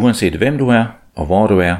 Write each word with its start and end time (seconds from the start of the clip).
Uanset 0.00 0.32
hvem 0.32 0.58
du 0.58 0.68
er 0.68 0.84
og 1.14 1.26
hvor 1.26 1.46
du 1.46 1.58
er, 1.58 1.76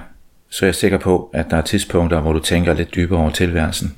så 0.51 0.65
er 0.65 0.69
jeg 0.69 0.75
sikker 0.75 0.99
på, 0.99 1.31
at 1.35 1.51
der 1.51 1.57
er 1.57 1.63
tidspunkter, 1.63 2.21
hvor 2.21 2.33
du 2.33 2.39
tænker 2.39 2.75
lidt 2.75 2.95
dybere 2.95 3.21
over 3.21 3.31
tilværelsen. 3.31 3.97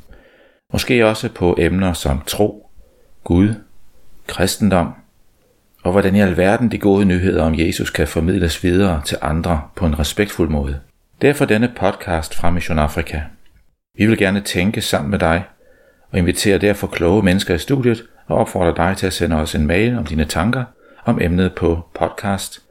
Måske 0.72 1.06
også 1.06 1.28
på 1.28 1.56
emner 1.58 1.92
som 1.92 2.22
tro, 2.26 2.70
Gud, 3.24 3.54
kristendom, 4.26 4.94
og 5.82 5.92
hvordan 5.92 6.16
i 6.16 6.20
alverden 6.20 6.70
de 6.70 6.78
gode 6.78 7.04
nyheder 7.04 7.42
om 7.42 7.58
Jesus 7.58 7.90
kan 7.90 8.08
formidles 8.08 8.64
videre 8.64 9.02
til 9.04 9.18
andre 9.22 9.60
på 9.76 9.86
en 9.86 9.98
respektfuld 9.98 10.48
måde. 10.48 10.80
Derfor 11.22 11.44
denne 11.44 11.72
podcast 11.76 12.34
fra 12.34 12.50
Mission 12.50 12.78
Afrika. 12.78 13.20
Vi 13.98 14.06
vil 14.06 14.18
gerne 14.18 14.40
tænke 14.40 14.80
sammen 14.80 15.10
med 15.10 15.18
dig, 15.18 15.44
og 16.10 16.18
inviterer 16.18 16.58
derfor 16.58 16.86
kloge 16.86 17.22
mennesker 17.22 17.54
i 17.54 17.58
studiet 17.58 18.04
og 18.26 18.36
opfordrer 18.36 18.74
dig 18.74 18.96
til 18.96 19.06
at 19.06 19.12
sende 19.12 19.36
os 19.36 19.54
en 19.54 19.66
mail 19.66 19.98
om 19.98 20.06
dine 20.06 20.24
tanker 20.24 20.64
om 21.04 21.20
emnet 21.20 21.54
på 21.54 21.80
podcast 21.94 22.62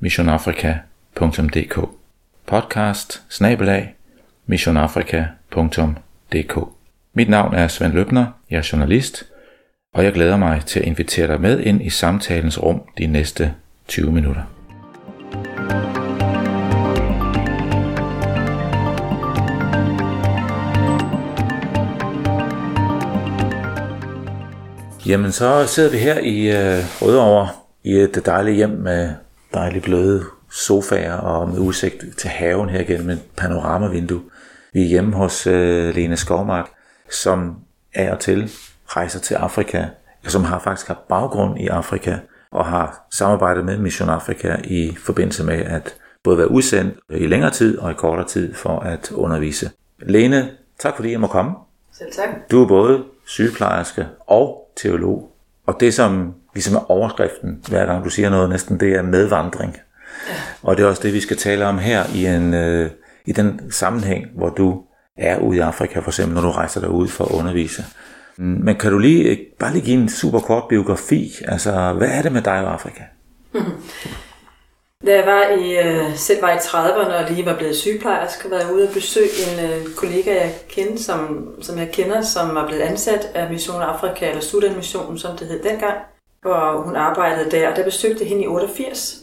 missionafrika.dk 0.00 1.78
podcast 2.46 3.22
snabelag 3.28 3.94
missionafrika.dk 4.46 6.58
Mit 7.14 7.28
navn 7.28 7.54
er 7.54 7.68
Svend 7.68 7.92
Løbner, 7.92 8.26
jeg 8.50 8.58
er 8.58 8.68
journalist, 8.72 9.24
og 9.94 10.04
jeg 10.04 10.12
glæder 10.12 10.36
mig 10.36 10.62
til 10.66 10.80
at 10.80 10.86
invitere 10.86 11.26
dig 11.26 11.40
med 11.40 11.60
ind 11.60 11.82
i 11.82 11.90
samtalens 11.90 12.62
rum 12.62 12.82
de 12.98 13.06
næste 13.06 13.54
20 13.88 14.12
minutter. 14.12 14.42
Jamen, 25.06 25.32
så 25.32 25.66
sidder 25.66 25.90
vi 25.90 25.98
her 25.98 26.18
i 26.18 26.46
øh, 26.46 26.84
Rødovre 27.02 27.48
i 27.84 27.92
et 27.92 28.22
dejligt 28.26 28.56
hjem 28.56 28.70
med 28.70 29.14
dejligt 29.54 29.84
bløde 29.84 30.24
sofaer 30.50 31.14
og 31.14 31.48
med 31.48 31.58
udsigt 31.58 32.04
til 32.18 32.30
haven 32.30 32.68
her 32.68 32.82
gennem 32.82 33.10
et 33.10 33.22
panoramavindue. 33.36 34.22
Vi 34.72 34.82
er 34.82 34.86
hjemme 34.86 35.14
hos 35.16 35.46
øh, 35.46 35.94
Lene 35.94 36.16
Skovmark, 36.16 36.70
som 37.10 37.56
af 37.94 38.12
og 38.12 38.20
til 38.20 38.50
rejser 38.86 39.20
til 39.20 39.34
Afrika, 39.34 39.86
som 40.24 40.44
har 40.44 40.58
faktisk 40.58 40.88
har 40.88 41.04
baggrund 41.08 41.60
i 41.60 41.66
Afrika 41.66 42.16
og 42.50 42.66
har 42.66 43.06
samarbejdet 43.10 43.64
med 43.64 43.78
Mission 43.78 44.08
Afrika 44.08 44.56
i 44.64 44.96
forbindelse 44.96 45.44
med 45.44 45.54
at 45.64 45.94
både 46.24 46.38
være 46.38 46.50
udsendt 46.50 46.98
i 47.10 47.26
længere 47.26 47.50
tid 47.50 47.78
og 47.78 47.90
i 47.90 47.94
kortere 47.94 48.26
tid 48.26 48.54
for 48.54 48.80
at 48.80 49.12
undervise. 49.12 49.70
Lene, 49.98 50.50
tak 50.78 50.96
fordi 50.96 51.12
jeg 51.12 51.20
må 51.20 51.26
komme. 51.26 51.52
Selv 51.92 52.12
tak. 52.12 52.28
Du 52.50 52.62
er 52.62 52.68
både 52.68 53.04
sygeplejerske 53.26 54.06
og 54.26 54.72
teolog, 54.76 55.32
og 55.66 55.76
det 55.80 55.94
som 55.94 56.34
ligesom 56.54 56.74
er 56.74 56.90
overskriften, 56.90 57.64
hver 57.68 57.86
gang 57.86 58.04
du 58.04 58.10
siger 58.10 58.30
noget, 58.30 58.50
næsten 58.50 58.80
det 58.80 58.92
er 58.92 59.02
medvandring. 59.02 59.76
Ja. 60.28 60.34
Og 60.62 60.76
det 60.76 60.82
er 60.82 60.88
også 60.88 61.02
det, 61.02 61.12
vi 61.12 61.20
skal 61.20 61.36
tale 61.36 61.66
om 61.66 61.78
her 61.78 62.04
i, 62.14 62.26
en, 62.26 62.54
øh, 62.54 62.90
i 63.26 63.32
den 63.32 63.60
sammenhæng, 63.70 64.26
hvor 64.36 64.48
du 64.48 64.82
er 65.16 65.38
ude 65.38 65.56
i 65.56 65.60
Afrika, 65.60 66.00
for 66.00 66.10
eksempel 66.10 66.34
når 66.34 66.42
du 66.42 66.50
rejser 66.50 66.80
dig 66.80 66.90
ud 66.90 67.08
for 67.08 67.24
at 67.24 67.30
undervise. 67.30 67.84
Men 68.36 68.76
kan 68.76 68.92
du 68.92 68.98
lige, 68.98 69.38
bare 69.58 69.72
lige 69.72 69.84
give 69.84 70.02
en 70.02 70.08
super 70.08 70.38
kort 70.40 70.62
biografi? 70.68 71.32
Altså, 71.44 71.92
hvad 71.92 72.08
er 72.08 72.22
det 72.22 72.32
med 72.32 72.42
dig 72.42 72.64
og 72.64 72.72
Afrika? 72.72 73.02
Da 75.06 75.16
jeg 75.16 75.26
var 75.26 75.42
i, 75.42 75.78
øh, 75.78 76.16
selv 76.16 76.42
var 76.42 76.50
i 76.50 76.56
30'erne 76.56 77.14
og 77.14 77.30
lige 77.30 77.46
var 77.46 77.56
blevet 77.56 77.76
sygeplejerske, 77.76 78.50
var 78.50 78.56
jeg 78.58 78.72
ude 78.72 78.88
og 78.88 78.94
besøge 78.94 79.28
en 79.28 79.70
øh, 79.70 79.94
kollega, 79.96 80.34
jeg 80.34 80.54
kendte, 80.68 81.02
som, 81.02 81.48
som 81.62 81.78
jeg 81.78 81.90
kender, 81.92 82.20
som 82.20 82.54
var 82.54 82.66
blevet 82.66 82.82
ansat 82.82 83.30
af 83.34 83.50
Mission 83.50 83.82
Afrika, 83.82 84.28
eller 84.28 84.40
Sudan 84.40 84.76
Missionen, 84.76 85.18
som 85.18 85.36
det 85.36 85.46
hed 85.46 85.62
dengang. 85.62 85.94
Og 86.44 86.82
hun 86.82 86.96
arbejdede 86.96 87.50
der, 87.50 87.70
og 87.70 87.76
der 87.76 87.84
besøgte 87.84 88.24
hende 88.24 88.42
i 88.42 88.46
88. 88.46 89.18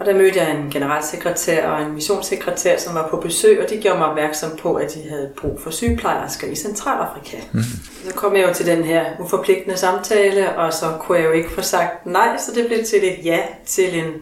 Og 0.00 0.06
der 0.06 0.14
mødte 0.14 0.38
jeg 0.38 0.50
en 0.50 0.70
generalsekretær 0.70 1.68
og 1.68 1.82
en 1.82 1.92
missionssekretær, 1.92 2.78
som 2.78 2.94
var 2.94 3.08
på 3.08 3.16
besøg, 3.16 3.62
og 3.62 3.70
de 3.70 3.80
gjorde 3.82 3.98
mig 3.98 4.06
opmærksom 4.06 4.50
på, 4.56 4.74
at 4.74 4.94
de 4.94 5.08
havde 5.08 5.30
brug 5.40 5.60
for 5.60 5.70
sygeplejersker 5.70 6.46
i 6.46 6.54
Centralafrika. 6.54 7.36
Mm. 7.52 7.62
Så 8.04 8.14
kom 8.14 8.36
jeg 8.36 8.48
jo 8.48 8.54
til 8.54 8.66
den 8.66 8.84
her 8.84 9.04
uforpligtende 9.20 9.76
samtale, 9.76 10.56
og 10.56 10.72
så 10.72 10.86
kunne 11.00 11.18
jeg 11.18 11.26
jo 11.26 11.32
ikke 11.32 11.50
få 11.50 11.62
sagt 11.62 12.06
nej, 12.06 12.36
så 12.38 12.52
det 12.54 12.66
blev 12.66 12.84
til 12.84 13.12
et 13.12 13.24
ja 13.24 13.40
til 13.66 13.98
en 13.98 14.12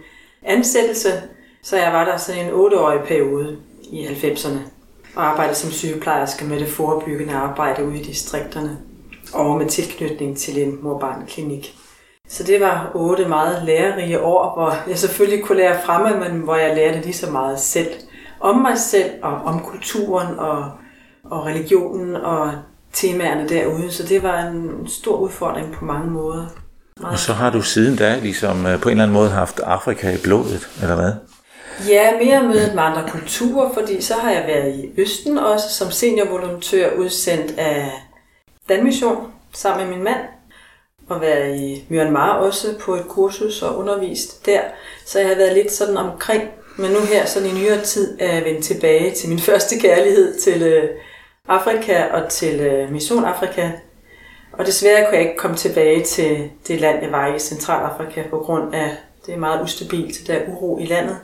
ansættelse. 0.43 1.23
Så 1.62 1.77
jeg 1.77 1.93
var 1.93 2.05
der 2.05 2.17
sådan 2.17 2.47
en 2.47 2.53
otteårig 2.53 3.01
periode 3.07 3.57
i 3.93 4.07
90'erne 4.07 4.59
og 5.15 5.27
arbejdede 5.27 5.57
som 5.57 5.71
sygeplejerske 5.71 6.45
med 6.45 6.61
det 6.61 6.69
forebyggende 6.69 7.35
arbejde 7.35 7.85
ude 7.85 7.99
i 7.99 8.03
distrikterne 8.03 8.79
og 9.33 9.59
med 9.59 9.67
tilknytning 9.67 10.39
til 10.39 10.62
en 10.62 10.79
morbarnklinik. 10.83 11.75
Så 12.28 12.43
det 12.43 12.61
var 12.61 12.91
otte 12.94 13.28
meget 13.28 13.62
lærerige 13.65 14.21
år, 14.21 14.55
hvor 14.56 14.75
jeg 14.89 14.99
selvfølgelig 14.99 15.44
kunne 15.44 15.59
lære 15.59 15.83
fremme, 15.84 16.21
men 16.21 16.41
hvor 16.41 16.56
jeg 16.56 16.77
lærte 16.77 17.00
lige 17.00 17.15
så 17.15 17.31
meget 17.31 17.61
selv. 17.61 17.89
Om 18.41 18.56
mig 18.56 18.78
selv 18.78 19.11
og 19.22 19.33
om 19.33 19.61
kulturen 19.61 20.38
og, 20.38 20.71
og 21.25 21.47
religionen 21.47 22.17
og 22.17 22.53
temaerne 22.93 23.49
derude. 23.49 23.93
Så 23.93 24.03
det 24.03 24.22
var 24.22 24.41
en 24.41 24.88
stor 24.88 25.17
udfordring 25.17 25.72
på 25.72 25.84
mange 25.84 26.11
måder. 26.11 26.47
Meget 27.00 27.12
og 27.12 27.19
så 27.19 27.33
har 27.33 27.50
du 27.50 27.62
siden 27.62 27.97
da 27.97 28.19
ligesom 28.19 28.67
øh, 28.67 28.81
på 28.81 28.88
en 28.88 28.93
eller 28.93 29.05
anden 29.05 29.15
måde 29.15 29.31
haft 29.31 29.61
Afrika 29.61 30.12
i 30.12 30.19
blodet, 30.25 30.69
eller 30.83 30.94
hvad? 30.94 31.12
Ja, 31.88 32.19
mere 32.25 32.43
mødet 32.43 32.75
med 32.75 32.83
andre 32.83 33.09
kulturer, 33.11 33.75
fordi 33.75 34.03
så 34.03 34.15
har 34.15 34.31
jeg 34.31 34.44
været 34.47 34.75
i 34.75 35.00
Østen 35.00 35.38
også 35.38 35.69
som 35.69 35.91
seniorvolontør 35.91 36.91
udsendt 36.97 37.59
af 37.59 37.93
Danmission 38.69 39.33
sammen 39.53 39.87
med 39.87 39.97
min 39.97 40.05
mand 40.05 40.21
at 41.11 41.21
været 41.21 41.57
i 41.57 41.85
Myanmar 41.89 42.39
også 42.39 42.75
på 42.81 42.95
et 42.95 43.09
kursus 43.09 43.63
og 43.63 43.79
undervist 43.79 44.47
der. 44.47 44.61
Så 45.07 45.19
jeg 45.19 45.29
har 45.29 45.35
været 45.35 45.53
lidt 45.53 45.73
sådan 45.73 45.97
omkring, 45.97 46.43
men 46.77 46.91
nu 46.91 46.99
her 46.99 47.27
sådan 47.27 47.49
i 47.49 47.53
nyere 47.53 47.81
tid 47.81 48.17
er 48.21 48.35
jeg 48.35 48.45
vendt 48.45 48.65
tilbage 48.65 49.15
til 49.15 49.29
min 49.29 49.39
første 49.49 49.79
kærlighed 49.81 50.39
til 50.41 50.63
øh, 50.63 50.89
Afrika 51.49 52.05
og 52.05 52.29
til 52.29 52.61
øh, 52.61 52.93
Mission 52.93 53.25
Afrika. 53.25 53.71
Og 54.53 54.67
desværre 54.67 55.05
kunne 55.05 55.19
jeg 55.19 55.29
ikke 55.29 55.39
komme 55.39 55.57
tilbage 55.57 56.05
til 56.05 56.51
det 56.69 56.81
land, 56.81 57.03
jeg 57.03 57.13
var 57.13 57.35
i, 57.35 57.39
Centralafrika, 57.39 58.23
på 58.31 58.39
grund 58.39 58.75
af, 58.75 58.97
det 59.27 59.35
er 59.35 59.39
meget 59.39 59.65
ustabilt, 59.65 60.27
der 60.27 60.35
er 60.35 60.49
uro 60.49 60.79
i 60.79 60.87
landet. 60.87 61.17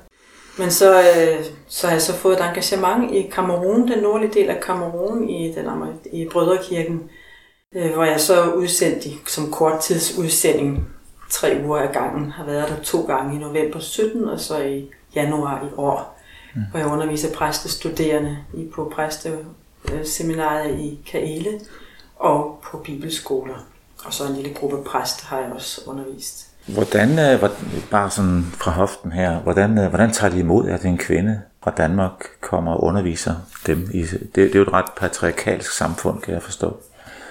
Men 0.59 0.71
så, 0.71 1.01
øh, 1.01 1.45
så 1.69 1.87
har 1.87 1.95
jeg 1.95 2.03
så 2.03 2.13
fået 2.13 2.41
et 2.41 2.45
engagement 2.45 3.15
i 3.15 3.23
Kamerun, 3.23 3.89
den 3.89 3.99
nordlige 3.99 4.35
del 4.35 4.51
af 4.51 4.61
Kamerun, 4.61 5.29
i, 5.29 5.53
den, 5.53 5.67
i 6.13 6.29
Brødrekirken, 6.33 7.11
hvor 7.75 8.05
jeg 8.05 8.21
så 8.21 8.53
udsendt 8.53 9.05
i, 9.05 9.19
som 9.27 9.51
korttidsudsending 9.51 10.89
tre 11.31 11.61
uger 11.65 11.79
ad 11.79 11.93
gangen. 11.93 12.31
Har 12.31 12.45
været 12.45 12.69
der 12.69 12.83
to 12.83 13.03
gange 13.03 13.37
i 13.37 13.39
november 13.39 13.81
17 13.81 14.25
og 14.25 14.41
så 14.41 14.63
i 14.63 14.91
januar 15.15 15.65
i 15.65 15.69
år, 15.77 16.21
mm. 16.55 16.63
hvor 16.71 16.79
jeg 16.79 16.89
underviser 16.89 17.35
præstestuderende 17.35 18.39
i, 18.55 18.69
på 18.75 18.93
præsteseminaret 18.95 20.79
i 20.79 21.01
Kaele 21.11 21.61
og 22.17 22.61
på 22.63 22.79
bibelskoler. 22.79 23.67
Og 24.05 24.13
så 24.13 24.27
en 24.27 24.35
lille 24.35 24.55
gruppe 24.55 24.77
præst 24.91 25.25
har 25.25 25.39
jeg 25.39 25.53
også 25.53 25.81
undervist. 25.87 26.47
Hvordan, 26.67 27.19
øh, 27.19 27.51
bare 27.91 28.11
sådan 28.11 28.45
fra 28.55 28.71
hoften 28.71 29.13
her, 29.13 29.39
hvordan, 29.39 29.79
øh, 29.79 29.89
hvordan 29.89 30.13
tager 30.13 30.31
de 30.31 30.39
imod, 30.39 30.69
at 30.69 30.85
en 30.85 30.99
kvinde 30.99 31.41
fra 31.63 31.71
Danmark 31.71 32.27
kommer 32.41 32.73
og 32.73 32.85
underviser 32.85 33.35
dem? 33.67 33.91
I, 33.95 34.03
det, 34.03 34.35
det 34.35 34.55
er 34.55 34.59
jo 34.59 34.63
et 34.63 34.73
ret 34.73 34.93
patriarkalsk 34.97 35.73
samfund, 35.73 36.21
kan 36.21 36.35
jeg 36.35 36.43
forstå. 36.43 36.77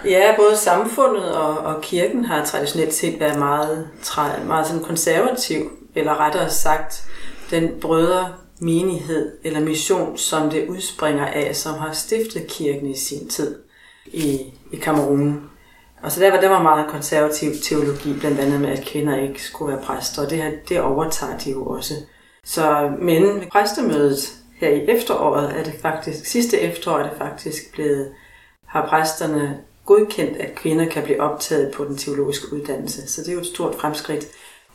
Ja, 0.06 0.36
både 0.38 0.58
samfundet 0.58 1.32
og, 1.36 1.58
og 1.58 1.82
kirken 1.82 2.26
har 2.26 2.46
traditionelt 2.46 2.94
set 2.94 3.20
været 3.20 3.40
meget, 3.40 3.90
meget 4.46 4.68
sådan 4.68 4.84
konservativ, 4.84 5.72
eller 5.96 6.20
rettere 6.20 6.50
sagt, 6.50 7.04
den 7.52 7.72
brødre 7.82 8.34
menighed 8.60 9.32
eller 9.44 9.60
mission, 9.60 10.18
som 10.18 10.50
det 10.50 10.68
udspringer 10.68 11.26
af, 11.26 11.56
som 11.56 11.74
har 11.74 11.94
stiftet 11.94 12.48
kirken 12.48 12.88
i 12.88 12.98
sin 12.98 13.30
tid 13.30 13.60
i, 14.06 14.54
i 14.72 14.76
Kamerun. 14.76 15.50
Og 16.04 16.12
så 16.12 16.20
der 16.20 16.32
var, 16.32 16.40
der 16.40 16.50
var 16.50 16.64
meget 16.64 16.88
konservativ 16.88 17.52
teologi, 17.64 18.20
blandt 18.20 18.40
andet 18.40 18.62
med, 18.62 18.70
at 18.70 18.86
kvinder 18.86 19.18
ikke 19.18 19.44
skulle 19.44 19.74
være 19.74 19.86
præster, 19.86 20.24
og 20.24 20.30
det, 20.30 20.38
her, 20.38 20.52
det 20.70 20.82
overtager 20.82 21.38
de 21.38 21.52
jo 21.52 21.66
også. 21.66 21.94
Så, 22.44 22.92
men 23.00 23.24
ved 23.24 23.50
præstemødet 23.52 24.34
her 24.60 24.70
i 24.70 24.86
efteråret 24.88 25.60
er 25.60 25.64
det 25.64 25.74
faktisk, 25.82 26.26
sidste 26.26 26.60
efterår 26.60 26.98
er 26.98 27.04
det 27.04 27.18
faktisk 27.18 27.74
blevet, 27.74 28.12
har 28.66 28.88
præsterne 28.88 29.60
godkendt, 29.86 30.38
at 30.38 30.56
kvinder 30.56 30.86
kan 30.86 31.04
blive 31.04 31.22
optaget 31.22 31.72
på 31.72 31.86
den 31.86 31.98
teologiske 31.98 32.54
uddannelse. 32.54 33.12
Så 33.12 33.22
det 33.22 33.30
er 33.30 33.34
jo 33.34 33.40
et 33.40 33.46
stort 33.46 33.76
fremskridt. 33.76 34.28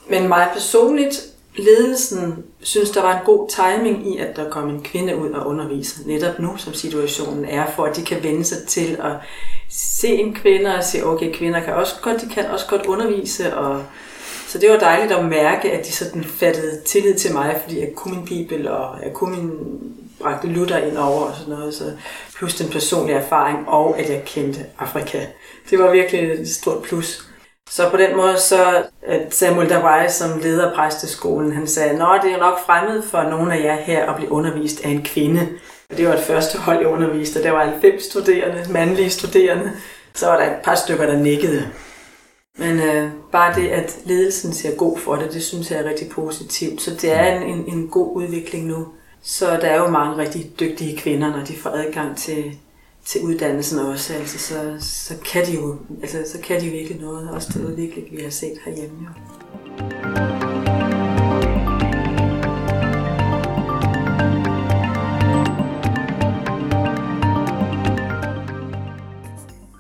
Men 0.09 0.29
mig 0.29 0.49
personligt, 0.53 1.27
ledelsen 1.57 2.45
synes, 2.61 2.91
der 2.91 3.03
var 3.03 3.19
en 3.19 3.25
god 3.25 3.49
timing 3.49 4.15
i, 4.15 4.19
at 4.19 4.37
der 4.37 4.51
kom 4.51 4.69
en 4.69 4.83
kvinde 4.83 5.17
ud 5.17 5.31
og 5.31 5.47
undervise 5.47 6.09
netop 6.09 6.39
nu, 6.39 6.57
som 6.57 6.75
situationen 6.75 7.45
er, 7.45 7.67
for 7.77 7.85
at 7.85 7.97
de 7.97 8.05
kan 8.05 8.23
vende 8.23 8.45
sig 8.45 8.67
til 8.67 8.99
at 9.03 9.13
se 9.71 10.09
en 10.09 10.35
kvinde 10.35 10.75
og 10.75 10.85
se, 10.85 11.07
okay, 11.07 11.33
kvinder 11.33 11.61
kan 11.61 11.75
også 11.75 11.95
godt, 12.03 12.21
de 12.21 12.29
kan 12.35 12.47
også 12.47 12.67
godt 12.69 12.87
undervise, 12.87 13.57
og 13.57 13.83
så 14.49 14.59
det 14.59 14.71
var 14.71 14.79
dejligt 14.79 15.13
at 15.13 15.25
mærke, 15.25 15.73
at 15.73 15.87
de 15.87 15.93
sådan 15.93 16.25
fattede 16.25 16.81
tillid 16.81 17.15
til 17.15 17.33
mig, 17.33 17.61
fordi 17.63 17.81
jeg 17.81 17.93
kunne 17.95 18.15
min 18.15 18.25
bibel, 18.25 18.69
og 18.69 18.97
jeg 19.05 19.13
kunne 19.13 19.37
min 19.37 19.51
bragte 20.21 20.49
Luther 20.49 20.79
ind 20.79 20.97
over 20.97 21.21
og 21.21 21.35
sådan 21.37 21.55
noget, 21.55 21.75
så 21.75 21.85
plus 22.39 22.55
den 22.55 22.71
personlige 22.71 23.19
erfaring, 23.19 23.69
og 23.69 23.99
at 23.99 24.11
jeg 24.11 24.23
kendte 24.27 24.61
Afrika. 24.79 25.27
Det 25.71 25.79
var 25.79 25.91
virkelig 25.91 26.23
et 26.23 26.49
stort 26.49 26.83
plus. 26.83 27.29
Så 27.71 27.91
på 27.91 27.97
den 27.97 28.17
måde, 28.17 28.39
så 28.39 28.85
Samuel 29.31 29.71
Dawai, 29.71 30.09
som 30.09 30.39
leder 30.39 30.75
præsteskolen, 30.75 31.53
han 31.53 31.67
sagde, 31.67 31.99
Nå, 31.99 32.19
det 32.23 32.33
er 32.33 32.39
nok 32.39 32.67
fremmed 32.67 33.03
for 33.03 33.23
nogle 33.23 33.55
af 33.55 33.65
jer 33.65 33.77
her 33.77 34.11
at 34.11 34.17
blive 34.17 34.33
undervist 34.33 34.85
af 34.85 34.89
en 34.89 35.03
kvinde. 35.03 35.49
Det 35.97 36.09
var 36.09 36.15
et 36.15 36.21
første 36.21 36.59
hold, 36.59 36.79
jeg 36.79 36.87
underviste, 36.87 37.43
der 37.43 37.51
var 37.51 37.65
90 37.65 38.03
studerende, 38.03 38.73
mandlige 38.73 39.11
studerende. 39.11 39.73
Så 40.15 40.27
var 40.27 40.37
der 40.37 40.47
et 40.47 40.63
par 40.65 40.75
stykker, 40.75 41.07
der 41.07 41.19
nikkede. 41.19 41.69
Men 42.59 42.81
øh, 42.81 43.11
bare 43.33 43.55
det, 43.55 43.69
at 43.69 43.99
ledelsen 44.05 44.53
ser 44.53 44.77
god 44.77 44.99
for 44.99 45.17
det, 45.17 45.33
det 45.33 45.43
synes 45.43 45.71
jeg 45.71 45.81
er 45.81 45.89
rigtig 45.89 46.09
positivt. 46.11 46.83
Så 46.83 46.91
det 46.91 47.13
er 47.13 47.27
en, 47.27 47.43
en, 47.43 47.65
en 47.69 47.89
god 47.89 48.17
udvikling 48.17 48.67
nu. 48.67 48.87
Så 49.29 49.47
der 49.47 49.67
er 49.67 49.77
jo 49.77 49.89
mange 49.89 50.17
rigtig 50.17 50.53
dygtige 50.61 50.97
kvinder, 50.97 51.37
når 51.37 51.45
de 51.45 51.57
får 51.57 51.71
adgang 51.71 52.17
til, 52.17 52.59
til 53.05 53.21
uddannelsen 53.21 53.79
også. 53.79 54.15
Altså, 54.15 54.39
så, 54.39 54.77
så, 54.81 55.15
kan 55.33 55.47
de 55.47 55.53
jo, 55.55 55.77
altså, 56.03 56.19
så 56.33 56.39
kan 56.43 56.61
de 56.61 56.71
virkelig 56.71 57.01
noget. 57.01 57.31
Også 57.31 57.49
det 57.55 57.65
udvikling, 57.65 58.07
vi 58.11 58.23
har 58.23 58.31
set 58.31 58.59
herhjemme. 58.65 58.99
Jo. 59.01 59.11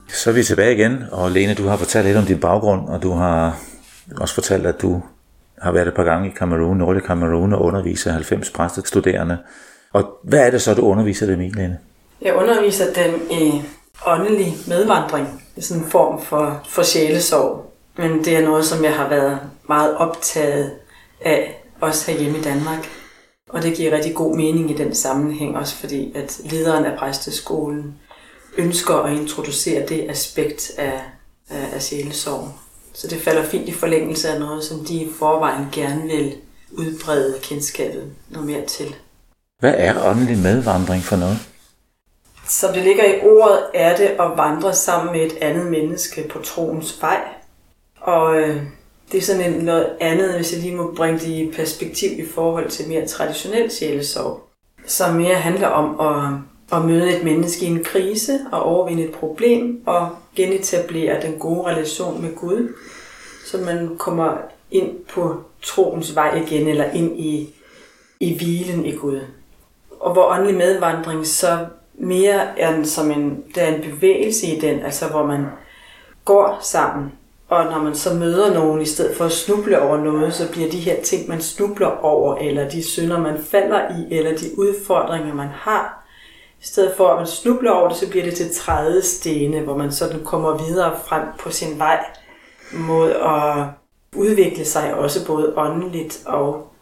Så 0.08 0.30
er 0.30 0.34
vi 0.34 0.42
tilbage 0.42 0.74
igen, 0.74 1.02
og 1.12 1.30
Lene, 1.30 1.54
du 1.54 1.66
har 1.66 1.76
fortalt 1.76 2.06
lidt 2.06 2.16
om 2.16 2.24
din 2.24 2.40
baggrund, 2.40 2.88
og 2.88 3.02
du 3.02 3.12
har 3.12 3.60
også 4.20 4.34
fortalt, 4.34 4.66
at 4.66 4.82
du 4.82 5.02
har 5.62 5.72
været 5.72 5.88
et 5.88 5.94
par 5.94 6.04
gange 6.04 6.28
i 6.28 6.32
Kamerun, 6.36 6.76
nordlig 6.76 7.02
Kamerun, 7.02 7.52
og 7.52 7.62
underviser 7.62 8.12
90 8.12 8.50
præstestuderende. 8.50 9.38
Og 9.92 10.18
hvad 10.22 10.46
er 10.46 10.50
det 10.50 10.62
så, 10.62 10.74
du 10.74 10.82
underviser 10.82 11.26
dem 11.26 11.40
i, 11.40 11.48
Lene? 11.48 11.78
Jeg 12.22 12.34
underviser 12.34 12.92
dem 12.94 13.28
i 13.30 13.62
åndelig 14.06 14.54
medvandring, 14.68 15.44
i 15.56 15.60
sådan 15.60 15.82
en 15.82 15.90
form 15.90 16.22
for, 16.22 16.62
for 16.68 16.82
sjælesorg. 16.82 17.72
Men 17.96 18.24
det 18.24 18.36
er 18.36 18.44
noget, 18.44 18.64
som 18.64 18.84
jeg 18.84 18.94
har 18.94 19.08
været 19.08 19.38
meget 19.68 19.96
optaget 19.96 20.72
af, 21.20 21.64
også 21.80 22.10
herhjemme 22.10 22.38
i 22.38 22.42
Danmark. 22.42 22.88
Og 23.48 23.62
det 23.62 23.76
giver 23.76 23.92
rigtig 23.92 24.14
god 24.14 24.36
mening 24.36 24.70
i 24.70 24.74
den 24.74 24.94
sammenhæng, 24.94 25.56
også 25.56 25.74
fordi 25.74 26.12
at 26.16 26.40
lederen 26.44 26.84
af 26.84 26.98
præsteskolen 26.98 27.94
ønsker 28.58 28.94
at 28.94 29.12
introducere 29.12 29.86
det 29.88 30.06
aspekt 30.10 30.70
af, 30.78 31.00
af, 31.50 31.68
af 31.74 31.82
sjælesorg. 31.82 32.52
Så 32.98 33.06
det 33.08 33.20
falder 33.22 33.44
fint 33.44 33.68
i 33.68 33.72
forlængelse 33.72 34.28
af 34.28 34.40
noget, 34.40 34.64
som 34.64 34.84
de 34.84 34.94
i 34.94 35.08
forvejen 35.18 35.66
gerne 35.72 36.02
vil 36.02 36.36
udbrede 36.72 37.38
kendskabet 37.42 38.12
noget 38.28 38.46
mere 38.46 38.66
til. 38.66 38.96
Hvad 39.58 39.74
er 39.76 40.10
åndelig 40.10 40.38
medvandring 40.38 41.02
for 41.02 41.16
noget? 41.16 41.38
Som 42.48 42.72
det 42.74 42.82
ligger 42.82 43.04
i 43.04 43.20
ordet, 43.22 43.62
er 43.74 43.96
det 43.96 44.04
at 44.04 44.30
vandre 44.36 44.74
sammen 44.74 45.12
med 45.12 45.20
et 45.20 45.36
andet 45.40 45.66
menneske 45.66 46.28
på 46.28 46.38
troens 46.38 47.02
vej. 47.02 47.20
Og 48.00 48.40
øh, 48.40 48.62
det 49.12 49.18
er 49.18 49.22
sådan 49.22 49.52
en, 49.52 49.64
noget 49.64 49.96
andet, 50.00 50.34
hvis 50.34 50.52
jeg 50.52 50.60
lige 50.62 50.76
må 50.76 50.94
bringe 50.96 51.18
det 51.18 51.28
i 51.28 51.52
perspektiv 51.56 52.18
i 52.18 52.26
forhold 52.34 52.70
til 52.70 52.88
mere 52.88 53.06
traditionel 53.06 53.70
sjælesorg, 53.70 54.40
som 54.86 55.14
mere 55.14 55.34
handler 55.34 55.68
om 55.68 56.00
at 56.00 56.40
at 56.72 56.84
møde 56.84 57.16
et 57.16 57.24
menneske 57.24 57.66
i 57.66 57.68
en 57.68 57.84
krise 57.84 58.40
og 58.52 58.62
overvinde 58.62 59.04
et 59.04 59.12
problem 59.12 59.82
og 59.86 60.08
genetablere 60.36 61.22
den 61.22 61.38
gode 61.38 61.66
relation 61.66 62.22
med 62.22 62.34
Gud, 62.34 62.74
så 63.46 63.58
man 63.58 63.96
kommer 63.98 64.36
ind 64.70 64.90
på 65.14 65.36
troens 65.62 66.14
vej 66.14 66.42
igen, 66.46 66.68
eller 66.68 66.84
ind 66.84 67.20
i, 67.20 67.54
i 68.20 68.36
hvilen 68.36 68.86
i 68.86 68.96
Gud. 68.96 69.20
Og 70.00 70.12
hvor 70.12 70.24
åndelig 70.24 70.56
medvandring 70.56 71.26
så 71.26 71.66
mere 71.94 72.58
er 72.58 72.74
den 72.74 72.86
som 72.86 73.10
en, 73.10 73.44
der 73.54 73.62
er 73.62 73.74
en 73.74 73.82
bevægelse 73.82 74.46
i 74.46 74.60
den, 74.60 74.80
altså 74.80 75.06
hvor 75.08 75.26
man 75.26 75.46
går 76.24 76.58
sammen, 76.62 77.12
og 77.48 77.64
når 77.64 77.82
man 77.82 77.94
så 77.94 78.14
møder 78.14 78.54
nogen, 78.54 78.82
i 78.82 78.86
stedet 78.86 79.16
for 79.16 79.24
at 79.24 79.32
snuble 79.32 79.80
over 79.80 79.96
noget, 79.96 80.34
så 80.34 80.52
bliver 80.52 80.70
de 80.70 80.78
her 80.78 81.02
ting, 81.02 81.28
man 81.28 81.40
snubler 81.40 82.04
over, 82.04 82.36
eller 82.36 82.68
de 82.68 82.82
synder, 82.82 83.20
man 83.20 83.38
falder 83.42 83.80
i, 83.98 84.14
eller 84.14 84.30
de 84.30 84.58
udfordringer, 84.58 85.34
man 85.34 85.48
har, 85.48 85.97
i 86.62 86.66
stedet 86.66 86.94
for 86.96 87.08
at 87.08 87.18
man 87.18 87.26
snubler 87.26 87.70
over 87.70 87.88
det, 87.88 87.96
så 87.96 88.10
bliver 88.10 88.24
det 88.24 88.34
til 88.34 88.54
træde 88.54 89.02
stene, 89.02 89.60
hvor 89.60 89.76
man 89.76 89.92
sådan 89.92 90.24
kommer 90.24 90.64
videre 90.64 90.98
frem 91.06 91.22
på 91.38 91.50
sin 91.50 91.78
vej 91.78 92.04
mod 92.72 93.10
at 93.10 93.66
udvikle 94.16 94.64
sig 94.64 94.94
også 94.94 95.26
både 95.26 95.54
åndeligt 95.56 96.22
og, 96.26 96.72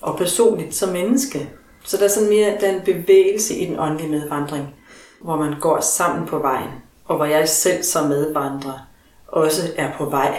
og 0.00 0.18
personligt 0.18 0.74
som 0.74 0.88
menneske. 0.88 1.50
Så 1.84 1.96
der 1.96 2.04
er 2.04 2.08
sådan 2.08 2.28
mere 2.28 2.56
den 2.60 2.80
bevægelse 2.80 3.54
i 3.54 3.66
den 3.66 3.78
åndelige 3.78 4.10
medvandring, 4.10 4.74
hvor 5.20 5.36
man 5.36 5.54
går 5.60 5.80
sammen 5.80 6.26
på 6.26 6.38
vejen, 6.38 6.70
og 7.04 7.16
hvor 7.16 7.24
jeg 7.24 7.48
selv 7.48 7.82
som 7.82 8.08
medvandrer 8.08 8.88
også 9.28 9.62
er 9.76 9.92
på 9.98 10.04
vej, 10.04 10.38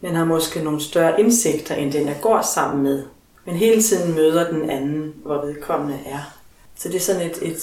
men 0.00 0.14
har 0.14 0.24
måske 0.24 0.64
nogle 0.64 0.80
større 0.80 1.20
indsigter 1.20 1.74
end 1.74 1.92
den, 1.92 2.06
jeg 2.06 2.18
går 2.22 2.42
sammen 2.42 2.82
med, 2.82 3.04
men 3.44 3.56
hele 3.56 3.82
tiden 3.82 4.14
møder 4.14 4.50
den 4.50 4.70
anden, 4.70 5.14
hvor 5.24 5.46
vedkommende 5.46 5.98
er. 6.06 6.32
Så 6.76 6.88
det 6.88 6.96
er 6.96 7.00
sådan 7.00 7.30
et, 7.30 7.38
et 7.42 7.58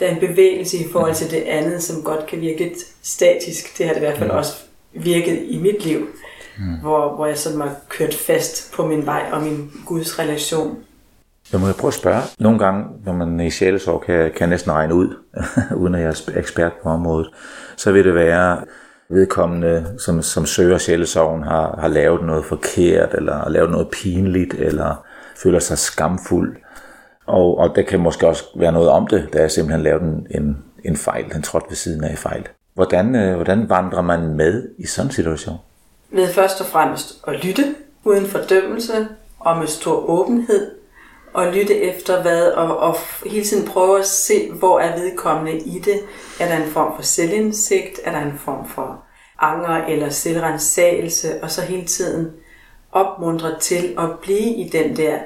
der 0.00 0.06
er 0.06 0.14
en 0.14 0.28
bevægelse 0.28 0.76
i 0.76 0.88
forhold 0.92 1.14
til 1.14 1.30
det 1.30 1.42
andet, 1.42 1.82
som 1.82 2.02
godt 2.02 2.26
kan 2.26 2.40
virke 2.40 2.58
lidt 2.58 2.78
statisk. 3.02 3.78
Det 3.78 3.86
har 3.86 3.92
det 3.92 4.00
i 4.00 4.04
hvert 4.04 4.18
fald 4.18 4.30
også 4.30 4.52
virket 4.92 5.42
i 5.46 5.58
mit 5.58 5.84
liv, 5.84 6.06
mm. 6.58 6.74
hvor, 6.80 7.14
hvor 7.14 7.26
jeg 7.26 7.38
sådan 7.38 7.58
var 7.58 7.74
kørt 7.88 8.14
fast 8.14 8.72
på 8.72 8.86
min 8.86 9.06
vej 9.06 9.26
og 9.32 9.42
min 9.42 9.70
Guds 9.86 10.18
relation. 10.18 10.76
Jeg 11.52 11.60
må 11.60 11.66
jeg 11.66 11.74
prøve 11.74 11.88
at 11.88 11.94
spørge. 11.94 12.22
Nogle 12.38 12.58
gange, 12.58 12.84
når 13.04 13.12
man 13.12 13.40
i 13.40 13.50
sjælesorg, 13.50 14.02
kan, 14.06 14.30
kan 14.36 14.48
næsten 14.48 14.72
regne 14.72 14.94
ud, 14.94 15.16
uden 15.80 15.94
at 15.94 16.00
jeg 16.00 16.08
er 16.08 16.38
ekspert 16.38 16.72
på 16.82 16.88
området, 16.88 17.30
så 17.76 17.92
vil 17.92 18.04
det 18.04 18.14
være 18.14 18.64
vedkommende, 19.08 19.94
som, 19.98 20.22
som 20.22 20.46
søger 20.46 20.78
sjælesorgen, 20.78 21.42
har, 21.42 21.78
har 21.80 21.88
lavet 21.88 22.22
noget 22.22 22.44
forkert, 22.44 23.14
eller 23.14 23.34
har 23.34 23.48
lavet 23.48 23.70
noget 23.70 23.88
pinligt, 23.90 24.54
eller 24.54 25.04
føler 25.36 25.58
sig 25.58 25.78
skamfuld, 25.78 26.56
og, 27.26 27.58
og 27.58 27.76
det 27.76 27.86
kan 27.86 28.00
måske 28.00 28.28
også 28.28 28.44
være 28.56 28.72
noget 28.72 28.88
om 28.88 29.06
det, 29.06 29.28
da 29.32 29.40
jeg 29.40 29.50
simpelthen 29.50 29.82
lavet 29.82 30.02
en, 30.02 30.26
en, 30.30 30.64
en 30.84 30.96
fejl. 30.96 31.32
Han 31.32 31.42
trådte 31.42 31.66
ved 31.68 31.76
siden 31.76 32.04
af 32.04 32.12
i 32.12 32.16
fejl. 32.16 32.48
Hvordan, 32.74 33.14
øh, 33.14 33.34
hvordan 33.34 33.68
vandrer 33.68 34.02
man 34.02 34.34
med 34.34 34.68
i 34.78 34.86
sådan 34.86 35.08
en 35.08 35.12
situation? 35.12 35.56
Ved 36.10 36.28
først 36.28 36.60
og 36.60 36.66
fremmest 36.66 37.24
at 37.26 37.44
lytte 37.44 37.74
uden 38.04 38.26
fordømmelse 38.26 39.08
og 39.38 39.58
med 39.58 39.66
stor 39.66 40.10
åbenhed 40.10 40.70
og 41.34 41.46
lytte 41.46 41.80
efter 41.80 42.22
hvad, 42.22 42.46
og, 42.46 42.78
og 42.78 42.96
hele 43.26 43.44
tiden 43.44 43.68
prøve 43.68 43.98
at 43.98 44.06
se, 44.06 44.52
hvor 44.52 44.80
er 44.80 44.98
vedkommende 45.00 45.58
i 45.58 45.78
det. 45.78 46.00
Er 46.40 46.48
der 46.48 46.64
en 46.64 46.70
form 46.70 46.92
for 46.96 47.02
selvindsigt? 47.02 48.00
Er 48.04 48.12
der 48.12 48.20
en 48.20 48.38
form 48.38 48.68
for 48.68 49.04
anger 49.38 49.84
eller 49.84 50.08
selvrensagelse? 50.08 51.28
Og 51.42 51.50
så 51.50 51.62
hele 51.62 51.86
tiden 51.86 52.30
opmuntre 52.92 53.58
til 53.60 53.94
at 53.98 54.18
blive 54.22 54.54
i 54.54 54.68
den 54.68 54.96
der 54.96 55.18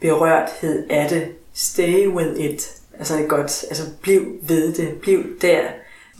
berørthed 0.00 0.86
af 0.90 1.08
det, 1.08 1.28
stay 1.54 2.06
with 2.06 2.40
it. 2.40 2.82
Altså 2.98 3.16
det 3.16 3.24
er 3.24 3.28
godt, 3.28 3.64
altså 3.68 3.82
bliv 4.02 4.22
ved 4.42 4.72
det, 4.72 4.94
bliv 5.00 5.40
der. 5.40 5.60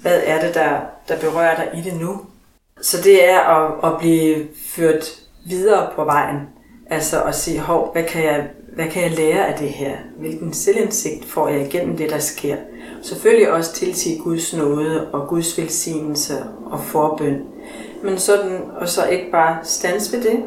Hvad 0.02 0.20
er 0.24 0.46
det, 0.46 0.54
der, 0.54 0.80
der 1.08 1.18
berører 1.20 1.56
dig 1.56 1.78
i 1.78 1.90
det 1.90 2.00
nu? 2.00 2.20
Så 2.80 2.96
det 3.04 3.30
er 3.30 3.38
at, 3.38 3.92
at 3.92 3.98
blive 3.98 4.46
ført 4.66 5.04
videre 5.46 5.90
på 5.96 6.04
vejen. 6.04 6.38
Altså 6.90 7.22
at 7.22 7.34
sige, 7.34 7.60
hov, 7.60 7.92
hvad 7.92 8.04
kan, 8.04 8.24
jeg, 8.24 8.48
hvad 8.74 8.88
kan 8.88 9.02
jeg 9.02 9.10
lære 9.10 9.46
af 9.46 9.58
det 9.58 9.68
her? 9.68 9.96
Hvilken 10.18 10.52
selvindsigt 10.52 11.24
får 11.24 11.48
jeg 11.48 11.66
igennem 11.66 11.96
det, 11.96 12.10
der 12.10 12.18
sker? 12.18 12.56
Selvfølgelig 13.02 13.52
også 13.52 13.74
tilsige 13.74 14.22
Guds 14.22 14.54
nåde 14.54 15.10
og 15.12 15.28
Guds 15.28 15.58
velsignelse 15.58 16.44
og 16.66 16.80
forbøn. 16.80 17.42
Men 18.02 18.18
sådan, 18.18 18.60
og 18.76 18.88
så 18.88 19.06
ikke 19.06 19.30
bare 19.30 19.58
stands 19.62 20.12
ved 20.12 20.22
det, 20.22 20.44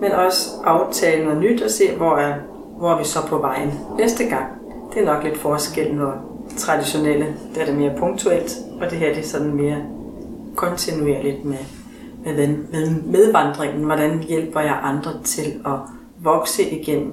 men 0.00 0.12
også 0.12 0.50
aftale 0.64 1.24
noget 1.24 1.40
nyt 1.40 1.62
og 1.62 1.70
se, 1.70 1.96
hvor 1.96 2.16
er 2.16 2.34
hvor 2.80 2.92
er 2.92 2.98
vi 2.98 3.04
så 3.04 3.26
på 3.26 3.38
vejen 3.38 3.80
næste 3.98 4.24
gang? 4.24 4.46
Det 4.94 5.02
er 5.02 5.14
nok 5.14 5.24
lidt 5.24 5.38
forskel, 5.38 5.94
når 5.94 6.14
traditionelle, 6.56 7.36
der 7.54 7.60
er 7.60 7.64
det 7.64 7.74
mere 7.74 7.92
punktuelt, 7.98 8.56
og 8.80 8.90
det 8.90 8.98
her 8.98 9.08
det 9.08 9.24
er 9.24 9.28
sådan 9.28 9.54
mere 9.54 9.76
kontinuerligt 10.56 11.44
med, 11.44 11.58
med, 12.24 12.48
med 12.72 13.02
medvandringen. 13.02 13.84
Hvordan 13.84 14.22
hjælper 14.22 14.60
jeg 14.60 14.78
andre 14.82 15.10
til 15.24 15.60
at 15.66 15.72
vokse 16.18 16.70
igennem 16.70 17.12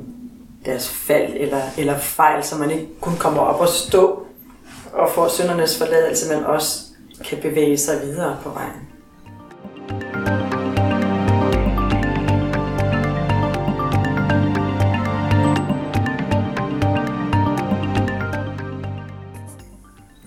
deres 0.66 0.90
fald 0.90 1.34
eller, 1.36 1.62
eller 1.78 1.98
fejl, 1.98 2.44
så 2.44 2.58
man 2.58 2.72
ikke 2.72 2.88
kun 3.02 3.14
kommer 3.20 3.42
op 3.42 3.62
og 3.62 3.68
stå 3.68 4.24
og 4.94 5.10
får 5.10 5.28
syndernes 5.28 5.78
forladelse, 5.78 6.36
men 6.36 6.46
også 6.46 6.84
kan 7.26 7.38
bevæge 7.42 7.78
sig 7.78 7.96
videre 8.04 8.38
på 8.44 8.50
vejen. 8.50 8.87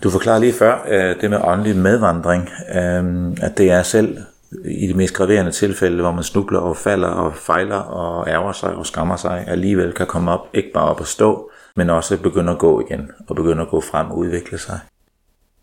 Du 0.02 0.10
forklarede 0.10 0.40
lige 0.40 0.52
før 0.52 0.86
øh, 0.88 1.20
det 1.20 1.30
med 1.30 1.38
åndelig 1.44 1.76
medvandring, 1.76 2.50
øh, 2.74 3.32
at 3.42 3.58
det 3.58 3.70
er 3.70 3.82
selv 3.82 4.18
i 4.64 4.86
de 4.86 4.94
mest 4.94 5.14
graverende 5.14 5.52
tilfælde, 5.52 6.02
hvor 6.02 6.12
man 6.12 6.24
snubler 6.24 6.58
og 6.58 6.76
falder 6.76 7.08
og 7.08 7.34
fejler 7.34 7.76
og 7.76 8.28
ærger 8.28 8.52
sig 8.52 8.74
og 8.74 8.86
skammer 8.86 9.16
sig, 9.16 9.44
alligevel 9.48 9.92
kan 9.92 10.06
komme 10.06 10.30
op, 10.30 10.46
ikke 10.54 10.70
bare 10.74 10.88
op 10.88 11.00
og 11.00 11.06
stå, 11.06 11.50
men 11.76 11.90
også 11.90 12.16
begynde 12.16 12.52
at 12.52 12.58
gå 12.58 12.80
igen 12.80 13.10
og 13.28 13.36
begynde 13.36 13.62
at 13.62 13.68
gå 13.68 13.80
frem 13.80 14.10
og 14.10 14.18
udvikle 14.18 14.58
sig. 14.58 14.78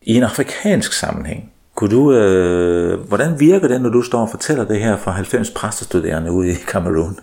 I 0.02 0.16
en 0.16 0.24
afrikansk 0.24 0.94
sammenhæng 0.94 1.52
Kunne 1.78 1.96
du, 1.96 2.14
øh, 2.14 3.00
hvordan 3.00 3.40
virker 3.40 3.68
det, 3.68 3.82
når 3.82 3.90
du 3.90 4.02
står 4.02 4.22
og 4.22 4.30
fortæller 4.30 4.66
det 4.66 4.80
her 4.80 4.98
for 4.98 5.12
90 5.12 5.52
præstestuderende 5.52 6.32
ude 6.32 6.52
i 6.52 6.54
Kamerun? 6.68 7.20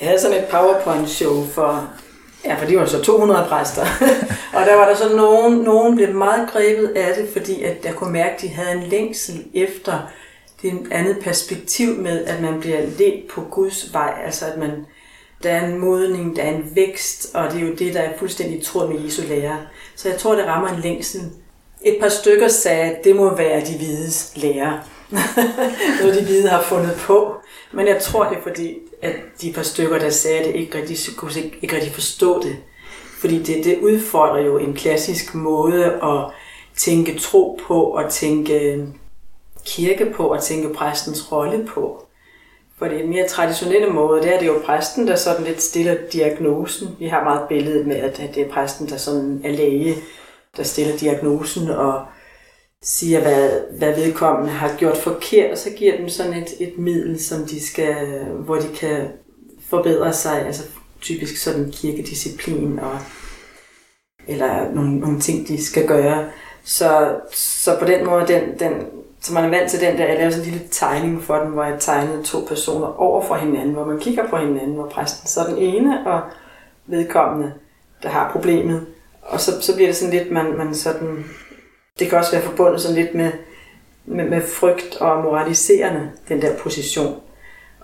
Jeg 0.00 0.08
havde 0.08 0.20
sådan 0.20 0.36
et 0.36 0.44
PowerPoint-show 0.44 1.44
for, 1.44 1.90
ja, 2.44 2.54
for 2.54 2.66
de 2.66 2.76
var 2.76 2.86
så 2.86 3.02
200 3.02 3.46
præster. 3.48 3.82
og 4.56 4.66
der 4.66 4.74
var 4.74 4.88
der 4.88 4.94
så 4.94 5.16
nogen, 5.16 5.58
nogen 5.58 5.96
blev 5.96 6.14
meget 6.14 6.50
grebet 6.50 6.88
af 6.88 7.14
det, 7.14 7.28
fordi 7.32 7.62
at 7.62 7.84
jeg 7.84 7.94
kunne 7.94 8.12
mærke, 8.12 8.34
at 8.34 8.40
de 8.40 8.48
havde 8.48 8.72
en 8.72 8.82
længsel 8.82 9.44
efter 9.54 9.98
det 10.62 10.72
andet 10.90 11.18
perspektiv 11.22 11.94
med, 11.94 12.24
at 12.24 12.42
man 12.42 12.60
bliver 12.60 12.80
ledt 12.80 13.28
på 13.28 13.40
Guds 13.40 13.92
vej. 13.92 14.14
Altså 14.24 14.46
at 14.46 14.58
man, 14.58 14.86
der 15.42 15.50
er 15.50 15.66
en 15.66 15.78
modning, 15.78 16.36
der 16.36 16.42
er 16.42 16.50
en 16.50 16.72
vækst, 16.74 17.34
og 17.34 17.52
det 17.52 17.62
er 17.62 17.66
jo 17.66 17.74
det, 17.74 17.94
der 17.94 18.00
er 18.00 18.18
fuldstændig 18.18 18.62
tråd 18.62 18.88
med 18.88 19.00
Jesu 19.00 19.22
lære. 19.28 19.58
Så 19.96 20.08
jeg 20.08 20.18
tror, 20.18 20.34
det 20.34 20.46
rammer 20.46 20.68
en 20.68 20.80
længsel. 20.80 21.20
Et 21.82 21.96
par 22.00 22.08
stykker 22.08 22.48
sagde, 22.48 22.82
at 22.82 23.04
det 23.04 23.16
må 23.16 23.36
være 23.36 23.60
de 23.60 23.76
hvides 23.76 24.32
lære. 24.36 24.80
Noget 26.00 26.14
de 26.14 26.24
hvide 26.24 26.48
har 26.48 26.62
fundet 26.62 26.96
på. 26.98 27.34
Men 27.72 27.86
jeg 27.86 28.02
tror, 28.02 28.24
det 28.24 28.38
er 28.38 28.42
fordi, 28.42 28.78
at 29.02 29.14
de 29.42 29.52
par 29.52 29.62
stykker, 29.62 29.98
der 29.98 30.10
sagde 30.10 30.44
det, 30.44 30.54
ikke 30.54 30.78
rigtig, 30.78 31.16
kunne 31.16 31.32
ikke, 31.36 31.58
ikke 31.62 31.76
rigtig 31.76 31.92
forstå 31.92 32.42
det. 32.42 32.56
Fordi 33.20 33.42
det, 33.42 33.64
det 33.64 33.78
udfordrer 33.78 34.40
jo 34.40 34.58
en 34.58 34.74
klassisk 34.74 35.34
måde 35.34 35.84
at 35.84 36.34
tænke 36.76 37.18
tro 37.18 37.60
på, 37.66 37.82
og 37.82 38.10
tænke 38.10 38.72
øh, 38.72 38.86
kirke 39.66 40.12
på, 40.16 40.26
og 40.26 40.42
tænke 40.42 40.74
præstens 40.74 41.32
rolle 41.32 41.66
på. 41.66 42.06
For 42.78 42.86
det 42.88 43.08
mere 43.08 43.28
traditionelle 43.28 43.86
måde, 43.86 44.22
det 44.22 44.34
er 44.34 44.38
det 44.38 44.46
jo 44.46 44.62
præsten, 44.64 45.08
der 45.08 45.16
sådan 45.16 45.44
lidt 45.44 45.62
stiller 45.62 45.96
diagnosen. 46.12 46.88
Vi 46.98 47.06
har 47.06 47.24
meget 47.24 47.48
billedet 47.48 47.86
med, 47.86 47.96
at 47.96 48.16
det 48.34 48.46
er 48.46 48.50
præsten, 48.52 48.88
der 48.88 48.96
sådan 48.96 49.40
er 49.44 49.52
læge, 49.52 49.96
der 50.56 50.62
stiller 50.62 50.96
diagnosen 50.96 51.70
og 51.70 52.04
siger, 52.82 53.20
hvad, 53.20 53.50
hvad 53.78 53.94
vedkommende 53.94 54.50
har 54.50 54.76
gjort 54.78 54.96
forkert, 54.96 55.50
og 55.50 55.58
så 55.58 55.70
giver 55.70 55.96
dem 55.96 56.08
sådan 56.08 56.34
et, 56.34 56.48
et 56.60 56.78
middel, 56.78 57.24
som 57.24 57.46
de 57.46 57.66
skal, 57.66 58.24
hvor 58.24 58.56
de 58.56 58.68
kan 58.74 59.08
forbedre 59.68 60.12
sig, 60.12 60.46
altså 60.46 60.62
typisk 61.00 61.36
sådan 61.36 61.70
kirkedisciplin, 61.72 62.78
og, 62.78 62.98
eller 64.28 64.72
nogle, 64.74 64.98
nogle 64.98 65.20
ting, 65.20 65.48
de 65.48 65.64
skal 65.64 65.86
gøre. 65.86 66.28
Så, 66.64 67.16
så 67.32 67.78
på 67.78 67.84
den 67.84 68.06
måde, 68.06 68.26
den, 68.26 68.58
den, 68.58 68.72
så 69.20 69.34
man 69.34 69.44
er 69.44 69.48
vant 69.48 69.70
til 69.70 69.80
den 69.80 69.98
der, 69.98 70.06
jeg 70.06 70.16
lavede 70.16 70.32
sådan 70.32 70.46
en 70.46 70.52
lille 70.52 70.68
tegning 70.70 71.22
for 71.22 71.36
den, 71.36 71.52
hvor 71.52 71.64
jeg 71.64 71.80
tegnede 71.80 72.22
to 72.22 72.38
personer 72.48 72.86
over 72.86 73.24
for 73.24 73.34
hinanden, 73.34 73.74
hvor 73.74 73.84
man 73.84 73.98
kigger 73.98 74.28
på 74.28 74.36
hinanden, 74.36 74.74
hvor 74.74 74.88
præsten 74.88 75.28
så 75.28 75.40
den 75.48 75.58
ene 75.58 76.06
og 76.06 76.20
vedkommende, 76.86 77.52
der 78.02 78.08
har 78.08 78.32
problemet. 78.32 78.86
Og 79.22 79.40
så, 79.40 79.60
så 79.60 79.74
bliver 79.74 79.88
det 79.88 79.96
sådan 79.96 80.14
lidt, 80.14 80.30
man, 80.30 80.56
man 80.56 80.74
sådan 80.74 81.24
det 82.00 82.08
kan 82.08 82.18
også 82.18 82.32
være 82.32 82.42
forbundet 82.42 82.80
sådan 82.80 82.96
lidt 82.96 83.14
med, 83.14 83.32
med, 84.04 84.24
med 84.24 84.42
frygt 84.42 84.96
og 84.96 85.22
moraliserende, 85.22 86.10
den 86.28 86.42
der 86.42 86.56
position. 86.56 87.20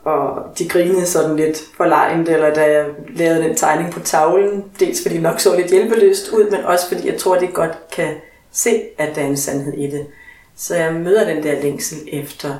Og 0.05 0.45
de 0.59 0.69
grinede 0.69 1.07
sådan 1.07 1.37
lidt 1.37 1.63
forlegnet, 1.77 2.29
eller 2.29 2.55
da 2.55 2.63
jeg 2.73 2.87
lavede 3.09 3.43
den 3.43 3.57
tegning 3.57 3.93
på 3.93 4.01
tavlen, 4.01 4.65
dels 4.81 5.03
fordi 5.03 5.15
det 5.15 5.23
nok 5.23 5.41
så 5.41 5.57
lidt 5.57 5.71
hjælpeløst 5.71 6.33
ud, 6.33 6.51
men 6.51 6.61
også 6.61 6.89
fordi 6.89 7.09
jeg 7.09 7.19
tror, 7.19 7.39
det 7.39 7.55
godt 7.55 7.91
kan 7.93 8.15
se, 8.53 8.83
at 8.99 9.17
der 9.17 9.23
er 9.23 9.27
en 9.27 9.37
sandhed 9.37 9.73
i 9.73 9.91
det. 9.91 10.07
Så 10.57 10.77
jeg 10.77 10.95
møder 10.95 11.35
den 11.35 11.43
der 11.43 11.63
længsel 11.63 11.99
efter 12.13 12.55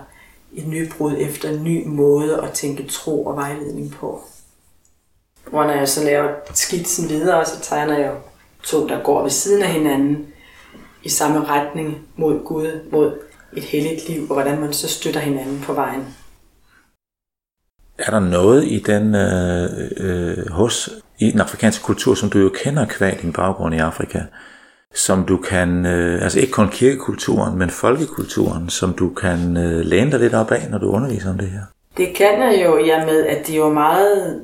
et 0.53 0.67
nybrud, 0.67 1.17
efter 1.19 1.49
en 1.49 1.65
ny 1.65 1.87
måde 1.87 2.43
at 2.43 2.51
tænke 2.51 2.87
tro 2.89 3.27
og 3.27 3.37
vejledning 3.37 3.93
på. 4.01 4.21
Hvor 5.51 5.65
når 5.65 5.73
jeg 5.73 5.89
så 5.89 6.05
laver 6.05 6.29
skitsen 6.55 7.09
videre, 7.09 7.47
så 7.47 7.61
tegner 7.61 7.99
jeg 7.99 8.13
to, 8.63 8.89
der 8.89 9.03
går 9.03 9.23
ved 9.23 9.31
siden 9.31 9.63
af 9.63 9.69
hinanden, 9.69 10.27
i 11.07 11.09
samme 11.09 11.45
retning 11.45 11.99
mod 12.17 12.45
Gud, 12.45 12.91
mod 12.93 13.19
et 13.53 13.63
helligt 13.63 14.09
liv, 14.09 14.23
og 14.23 14.35
hvordan 14.35 14.61
man 14.61 14.73
så 14.73 14.89
støtter 14.89 15.21
hinanden 15.21 15.61
på 15.67 15.73
vejen. 15.73 16.05
Er 17.99 18.11
der 18.11 18.21
noget 18.21 18.65
i 18.65 18.79
den 18.79 19.15
øh, 19.15 19.69
øh, 19.97 20.51
hos 20.51 20.91
i 21.19 21.31
den 21.31 21.41
afrikanske 21.41 21.85
kultur, 21.85 22.15
som 22.15 22.31
du 22.31 22.39
jo 22.39 22.49
kender 22.49 22.87
kvad 22.87 23.13
din 23.23 23.33
baggrund 23.33 23.75
i 23.75 23.79
Afrika, 23.79 24.21
som 24.95 25.25
du 25.25 25.37
kan, 25.37 25.87
øh, 25.87 26.23
altså 26.23 26.41
ikke 26.41 26.53
kun 26.53 26.69
kirkekulturen, 26.69 27.59
men 27.59 27.71
folkekulturen, 27.71 28.69
som 28.69 28.93
du 28.93 29.09
kan 29.09 29.57
øh, 29.57 29.81
læne 29.85 30.11
dig 30.11 30.21
lidt 30.21 30.35
op 30.35 30.51
af, 30.51 30.71
når 30.71 30.79
du 30.79 30.91
underviser 30.91 31.31
om 31.31 31.39
det 31.39 31.49
her? 31.49 31.63
Det 31.97 32.17
kan 32.17 32.43
jeg 32.43 32.65
jo, 32.65 32.79
ja 32.79 33.07
med, 33.07 33.27
at 33.27 33.47
de 33.47 33.57
jo 33.57 33.73
meget, 33.73 34.43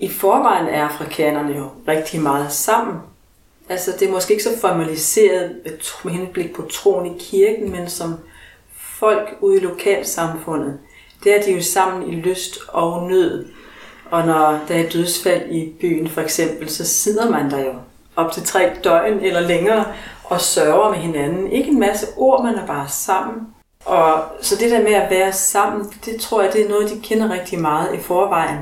i 0.00 0.08
forvejen 0.08 0.66
er 0.66 0.84
afrikanerne 0.84 1.56
jo 1.56 1.66
rigtig 1.88 2.20
meget 2.20 2.52
sammen. 2.52 2.96
Altså 3.68 3.92
det 4.00 4.08
er 4.08 4.12
måske 4.12 4.32
ikke 4.32 4.44
så 4.44 4.58
formaliseret 4.60 5.56
med 6.04 6.12
henblik 6.12 6.54
på 6.54 6.62
troen 6.62 7.06
i 7.06 7.18
kirken, 7.18 7.70
men 7.70 7.88
som 7.90 8.14
folk 8.76 9.36
ude 9.40 9.56
i 9.56 9.60
lokalsamfundet, 9.60 10.78
der 11.24 11.34
er 11.34 11.42
de 11.42 11.52
jo 11.52 11.62
sammen 11.62 12.12
i 12.12 12.14
lyst 12.14 12.58
og 12.68 13.10
nød. 13.10 13.46
Og 14.10 14.26
når 14.26 14.60
der 14.68 14.74
er 14.74 14.88
dødsfald 14.88 15.50
i 15.50 15.72
byen 15.80 16.08
for 16.08 16.20
eksempel, 16.20 16.70
så 16.70 16.86
sidder 16.86 17.30
man 17.30 17.50
der 17.50 17.58
jo 17.58 17.72
op 18.16 18.32
til 18.32 18.42
tre 18.42 18.70
døgn 18.84 19.20
eller 19.20 19.40
længere 19.40 19.84
og 20.24 20.40
sørger 20.40 20.90
med 20.90 20.98
hinanden. 20.98 21.52
Ikke 21.52 21.70
en 21.70 21.80
masse 21.80 22.06
ord, 22.16 22.44
man 22.44 22.54
er 22.54 22.66
bare 22.66 22.88
sammen. 22.88 23.46
Og 23.84 24.22
så 24.40 24.56
det 24.56 24.70
der 24.70 24.82
med 24.82 24.92
at 24.92 25.10
være 25.10 25.32
sammen, 25.32 25.92
det 26.04 26.20
tror 26.20 26.42
jeg, 26.42 26.52
det 26.52 26.64
er 26.64 26.68
noget, 26.68 26.90
de 26.90 27.00
kender 27.00 27.30
rigtig 27.32 27.60
meget 27.60 27.94
i 27.94 28.00
forvejen. 28.00 28.58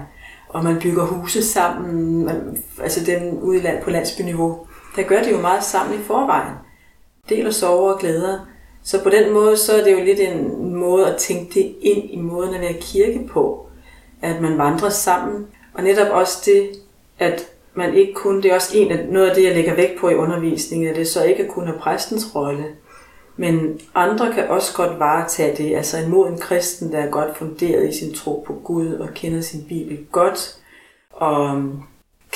Og 0.49 0.64
man 0.64 0.80
bygger 0.80 1.07
huse 1.07 1.45
sammen, 1.45 2.25
man, 2.25 2.62
altså 2.83 3.04
den 3.04 3.38
ude 3.38 3.80
på 3.85 3.90
landsbyniveau 3.90 4.66
der 4.97 5.02
gør 5.02 5.23
det 5.23 5.32
jo 5.32 5.40
meget 5.40 5.64
sammen 5.64 6.00
i 6.00 6.02
forvejen. 6.02 6.54
Deler 7.28 7.50
sover 7.50 7.92
og 7.92 7.99
glæder. 7.99 8.38
Så 8.82 9.02
på 9.02 9.11
den 9.11 9.32
måde, 9.32 9.56
så 9.56 9.73
er 9.73 9.85
det 9.85 9.92
jo 9.92 10.04
lidt 10.04 10.20
en 10.20 10.75
måde 10.75 11.06
at 11.06 11.16
tænke 11.16 11.54
det 11.54 11.75
ind 11.80 12.11
i 12.11 12.16
måden 12.16 12.54
at 12.54 12.61
være 12.61 12.80
kirke 12.80 13.28
på. 13.32 13.66
At 14.23 14.40
man 14.40 14.59
vandrer 14.59 14.88
sammen. 14.88 15.47
Og 15.75 15.82
netop 15.82 16.09
også 16.12 16.42
det, 16.44 16.70
at 17.18 17.47
man 17.75 17.94
ikke 17.94 18.14
kun, 18.14 18.42
det 18.42 18.50
er 18.50 18.54
også 18.54 18.78
en 18.78 18.92
af, 18.92 19.06
noget 19.09 19.28
af 19.28 19.35
det, 19.35 19.44
jeg 19.44 19.54
lægger 19.54 19.75
vægt 19.75 20.00
på 20.00 20.09
i 20.09 20.14
undervisningen, 20.14 20.88
at 20.88 20.97
det 20.97 21.09
så 21.09 21.25
ikke 21.25 21.49
kun 21.49 21.68
er 21.68 21.78
præstens 21.78 22.35
rolle. 22.35 22.64
Men 23.37 23.80
andre 23.94 24.32
kan 24.32 24.49
også 24.49 24.76
godt 24.76 24.99
varetage 24.99 25.56
det, 25.56 25.76
altså 25.76 25.99
en 25.99 26.11
moden 26.11 26.38
kristen, 26.38 26.92
der 26.92 26.99
er 26.99 27.11
godt 27.11 27.37
funderet 27.37 27.88
i 27.88 27.99
sin 27.99 28.14
tro 28.14 28.44
på 28.47 28.54
Gud 28.64 28.92
og 28.92 29.09
kender 29.14 29.40
sin 29.40 29.64
Bibel 29.68 30.06
godt, 30.12 30.56
og 31.11 31.62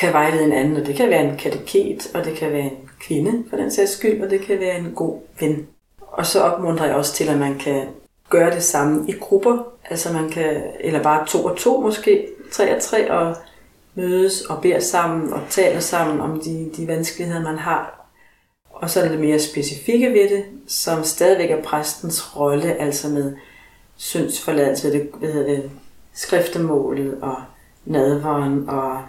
kan 0.04 0.12
vejlede 0.12 0.44
en 0.44 0.52
anden, 0.52 0.76
og 0.76 0.86
det 0.86 0.96
kan 0.96 1.10
være 1.10 1.24
en 1.24 1.36
kateket, 1.36 2.10
og 2.14 2.24
det 2.24 2.36
kan 2.36 2.52
være 2.52 2.62
en 2.62 2.90
kvinde 3.00 3.44
for 3.50 3.56
den 3.56 3.70
sags 3.70 3.90
skyld, 3.90 4.22
og 4.22 4.30
det 4.30 4.40
kan 4.40 4.60
være 4.60 4.78
en 4.78 4.92
god 4.94 5.20
ven. 5.40 5.66
Og 6.00 6.26
så 6.26 6.40
opmuntrer 6.40 6.86
jeg 6.86 6.94
også 6.94 7.14
til, 7.14 7.28
at 7.28 7.38
man 7.38 7.58
kan 7.58 7.86
gøre 8.30 8.54
det 8.54 8.62
samme 8.62 9.08
i 9.08 9.12
grupper, 9.12 9.58
altså 9.90 10.12
man 10.12 10.30
kan, 10.30 10.62
eller 10.80 11.02
bare 11.02 11.26
to 11.26 11.44
og 11.44 11.56
to 11.56 11.80
måske, 11.80 12.28
tre 12.52 12.76
og 12.76 12.82
tre, 12.82 13.10
og 13.10 13.36
mødes 13.94 14.42
og 14.42 14.62
beder 14.62 14.80
sammen 14.80 15.32
og 15.32 15.40
taler 15.50 15.80
sammen 15.80 16.20
om 16.20 16.40
de, 16.40 16.70
de 16.76 16.88
vanskeligheder, 16.88 17.42
man 17.42 17.58
har. 17.58 18.08
Og 18.70 18.90
så 18.90 19.00
er 19.00 19.08
det 19.08 19.20
mere 19.20 19.38
specifikke 19.38 20.08
ved 20.08 20.28
det, 20.28 20.44
som 20.66 21.04
stadigvæk 21.04 21.50
er 21.50 21.62
præstens 21.62 22.36
rolle, 22.36 22.74
altså 22.74 23.08
med 23.08 23.36
syndsforladelse, 23.96 24.92
det, 24.92 25.10
hvad 25.14 25.32
hedder 25.32 25.50
det, 25.50 25.70
skriftemålet 26.14 27.18
og 27.22 27.36
nadveren 27.84 28.68
og 28.68 29.02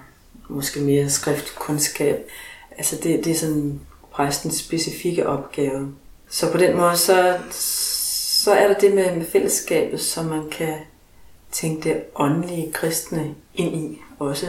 måske 0.49 0.79
mere 0.79 1.09
skriftkundskab. 1.09 2.29
Altså 2.77 2.95
det, 3.03 3.25
det 3.25 3.31
er 3.31 3.35
sådan 3.35 3.79
præstens 4.11 4.55
specifikke 4.55 5.27
opgave. 5.27 5.93
Så 6.29 6.51
på 6.51 6.57
den 6.57 6.77
måde, 6.77 6.97
så, 6.97 7.37
så 8.43 8.51
er 8.51 8.67
der 8.67 8.79
det 8.79 8.93
med, 8.93 9.15
med 9.15 9.25
fællesskabet, 9.25 10.01
som 10.01 10.25
man 10.25 10.49
kan 10.49 10.75
tænke 11.51 11.89
det 11.89 12.03
åndelige 12.15 12.71
kristne 12.71 13.35
ind 13.55 13.75
i 13.75 14.01
også. 14.19 14.47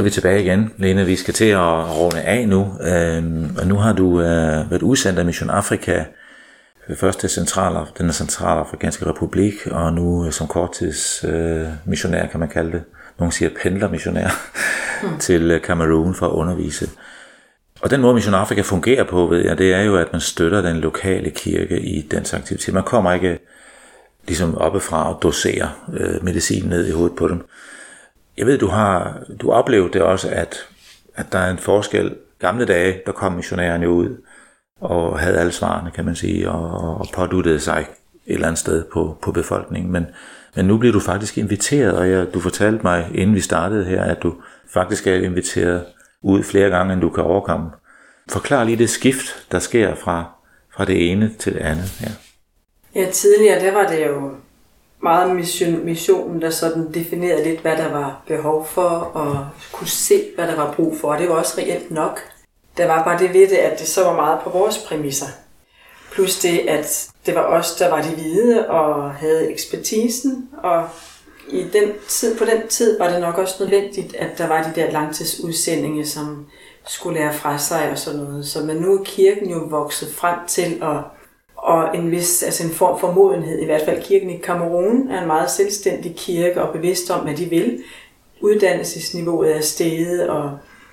Så 0.00 0.02
er 0.02 0.04
vi 0.04 0.10
tilbage 0.10 0.42
igen, 0.42 0.72
Lene. 0.76 1.06
Vi 1.06 1.16
skal 1.16 1.34
til 1.34 1.44
at 1.44 1.96
runde 1.98 2.20
af 2.20 2.48
nu. 2.48 2.72
Øhm, 2.80 3.56
og 3.58 3.66
nu 3.66 3.76
har 3.76 3.92
du 3.92 4.20
øh, 4.20 4.70
været 4.70 4.82
udsendt 4.82 5.18
af 5.18 5.24
Mission 5.24 5.50
Afrika, 5.50 6.04
først 6.96 7.20
til 7.20 7.28
Central, 7.28 7.86
den 7.98 8.12
centralafrikanske 8.12 9.06
republik, 9.06 9.66
og 9.66 9.92
nu 9.92 10.26
øh, 10.26 10.32
som 10.32 10.46
korttids 10.46 11.24
øh, 11.28 11.66
missionær, 11.84 12.26
kan 12.26 12.40
man 12.40 12.48
kalde 12.48 12.72
det. 12.72 12.82
Nogle 13.18 13.32
siger 13.32 13.50
pendlermissionær 13.62 14.28
hmm. 15.02 15.18
til 15.26 15.60
Cameroon 15.64 16.14
for 16.14 16.26
at 16.26 16.32
undervise. 16.32 16.90
Og 17.80 17.90
den 17.90 18.00
måde 18.00 18.14
Mission 18.14 18.34
Afrika 18.34 18.60
fungerer 18.60 19.04
på, 19.04 19.26
ved 19.26 19.44
jeg, 19.44 19.58
det 19.58 19.74
er 19.74 19.82
jo, 19.82 19.96
at 19.96 20.12
man 20.12 20.20
støtter 20.20 20.60
den 20.60 20.76
lokale 20.76 21.30
kirke 21.30 21.80
i 21.80 22.02
dens 22.10 22.34
aktivitet. 22.34 22.74
Man 22.74 22.84
kommer 22.84 23.12
ikke 23.12 23.38
ligesom 24.26 24.58
oppefra 24.58 25.14
og 25.14 25.22
doserer 25.22 25.86
øh, 25.92 26.24
medicin 26.24 26.68
ned 26.68 26.86
i 26.86 26.90
hovedet 26.90 27.16
på 27.16 27.28
dem. 27.28 27.42
Jeg 28.40 28.48
ved, 28.48 28.58
du 28.58 28.66
har 28.66 29.22
du 29.40 29.52
oplevet 29.52 29.92
det 29.92 30.02
også, 30.02 30.28
at, 30.28 30.56
at 31.14 31.32
der 31.32 31.38
er 31.38 31.50
en 31.50 31.58
forskel. 31.58 32.16
Gamle 32.38 32.64
dage, 32.64 33.00
der 33.06 33.12
kom 33.12 33.32
missionærerne 33.32 33.90
ud 33.90 34.16
og 34.80 35.18
havde 35.18 35.38
alle 35.38 35.52
svarene, 35.52 35.90
kan 35.90 36.04
man 36.04 36.16
sige, 36.16 36.50
og, 36.50 36.96
og 37.00 37.06
påduttede 37.14 37.60
sig 37.60 37.86
et 38.26 38.34
eller 38.34 38.46
andet 38.46 38.58
sted 38.58 38.84
på, 38.92 39.18
på 39.22 39.32
befolkningen. 39.32 39.92
Men 39.92 40.06
Men 40.56 40.64
nu 40.64 40.76
bliver 40.76 40.92
du 40.92 41.00
faktisk 41.00 41.38
inviteret, 41.38 41.96
og 41.96 42.10
jeg, 42.10 42.34
du 42.34 42.40
fortalte 42.40 42.82
mig, 42.82 43.10
inden 43.14 43.36
vi 43.36 43.40
startede 43.40 43.84
her, 43.84 44.02
at 44.02 44.22
du 44.22 44.34
faktisk 44.74 45.06
er 45.06 45.14
inviteret 45.14 45.84
ud 46.22 46.42
flere 46.42 46.68
gange, 46.70 46.92
end 46.92 47.00
du 47.00 47.10
kan 47.10 47.24
overkomme. 47.24 47.70
Forklar 48.30 48.64
lige 48.64 48.78
det 48.78 48.90
skift, 48.90 49.46
der 49.52 49.58
sker 49.58 49.94
fra, 49.94 50.24
fra 50.74 50.84
det 50.84 51.10
ene 51.10 51.30
til 51.38 51.52
det 51.54 51.60
andet. 51.60 52.00
Ja. 52.02 52.10
Ja, 53.00 53.10
tidligere 53.10 53.60
der 53.60 53.72
var 53.72 53.86
det 53.86 54.06
jo 54.06 54.34
meget 55.02 55.36
mission, 55.36 55.84
missionen, 55.84 56.42
der 56.42 56.50
sådan 56.50 56.94
definerede 56.94 57.44
lidt, 57.44 57.60
hvad 57.60 57.76
der 57.76 57.92
var 57.92 58.22
behov 58.26 58.66
for, 58.66 58.88
og 59.14 59.46
kunne 59.72 59.88
se, 59.88 60.22
hvad 60.34 60.46
der 60.46 60.56
var 60.56 60.72
brug 60.72 60.96
for. 61.00 61.12
Og 61.12 61.18
det 61.18 61.28
var 61.28 61.34
også 61.34 61.54
reelt 61.58 61.90
nok. 61.90 62.20
Der 62.76 62.86
var 62.86 63.04
bare 63.04 63.18
det 63.18 63.34
ved 63.34 63.48
det, 63.48 63.56
at 63.56 63.78
det 63.78 63.88
så 63.88 64.04
var 64.04 64.16
meget 64.16 64.40
på 64.44 64.50
vores 64.50 64.78
præmisser. 64.78 65.26
Plus 66.12 66.38
det, 66.38 66.58
at 66.58 67.08
det 67.26 67.34
var 67.34 67.42
os, 67.42 67.74
der 67.74 67.90
var 67.90 68.02
de 68.02 68.08
hvide 68.08 68.68
og 68.70 69.14
havde 69.14 69.50
ekspertisen, 69.50 70.48
og 70.62 70.88
i 71.48 71.62
den 71.72 71.90
tid, 72.08 72.38
på 72.38 72.44
den 72.44 72.68
tid 72.68 72.98
var 72.98 73.10
det 73.10 73.20
nok 73.20 73.38
også 73.38 73.54
nødvendigt, 73.60 74.14
at 74.14 74.38
der 74.38 74.46
var 74.46 74.62
de 74.62 74.80
der 74.80 74.90
langtidsudsendinge, 74.90 76.06
som 76.06 76.46
skulle 76.86 77.20
lære 77.20 77.34
fra 77.34 77.58
sig 77.58 77.90
og 77.90 77.98
sådan 77.98 78.20
noget. 78.20 78.46
Så 78.46 78.64
men 78.64 78.76
nu 78.76 78.98
er 78.98 79.04
kirken 79.04 79.50
jo 79.50 79.58
vokset 79.58 80.14
frem 80.14 80.38
til 80.48 80.78
at 80.82 81.19
og 81.62 81.96
en 81.96 82.10
vis, 82.10 82.42
altså 82.42 82.64
en 82.64 82.70
form 82.70 83.00
for 83.00 83.12
modenhed, 83.12 83.58
i 83.58 83.64
hvert 83.64 83.84
fald 83.84 84.02
kirken 84.02 84.30
i 84.30 84.36
Kamerun 84.36 85.08
er 85.10 85.20
en 85.20 85.26
meget 85.26 85.50
selvstændig 85.50 86.14
kirke 86.16 86.62
og 86.62 86.72
bevidst 86.72 87.10
om, 87.10 87.20
hvad 87.20 87.34
de 87.34 87.44
vil. 87.44 87.82
Uddannelsesniveauet 88.40 89.56
er 89.56 89.60
steget, 89.60 90.28
og 90.28 90.50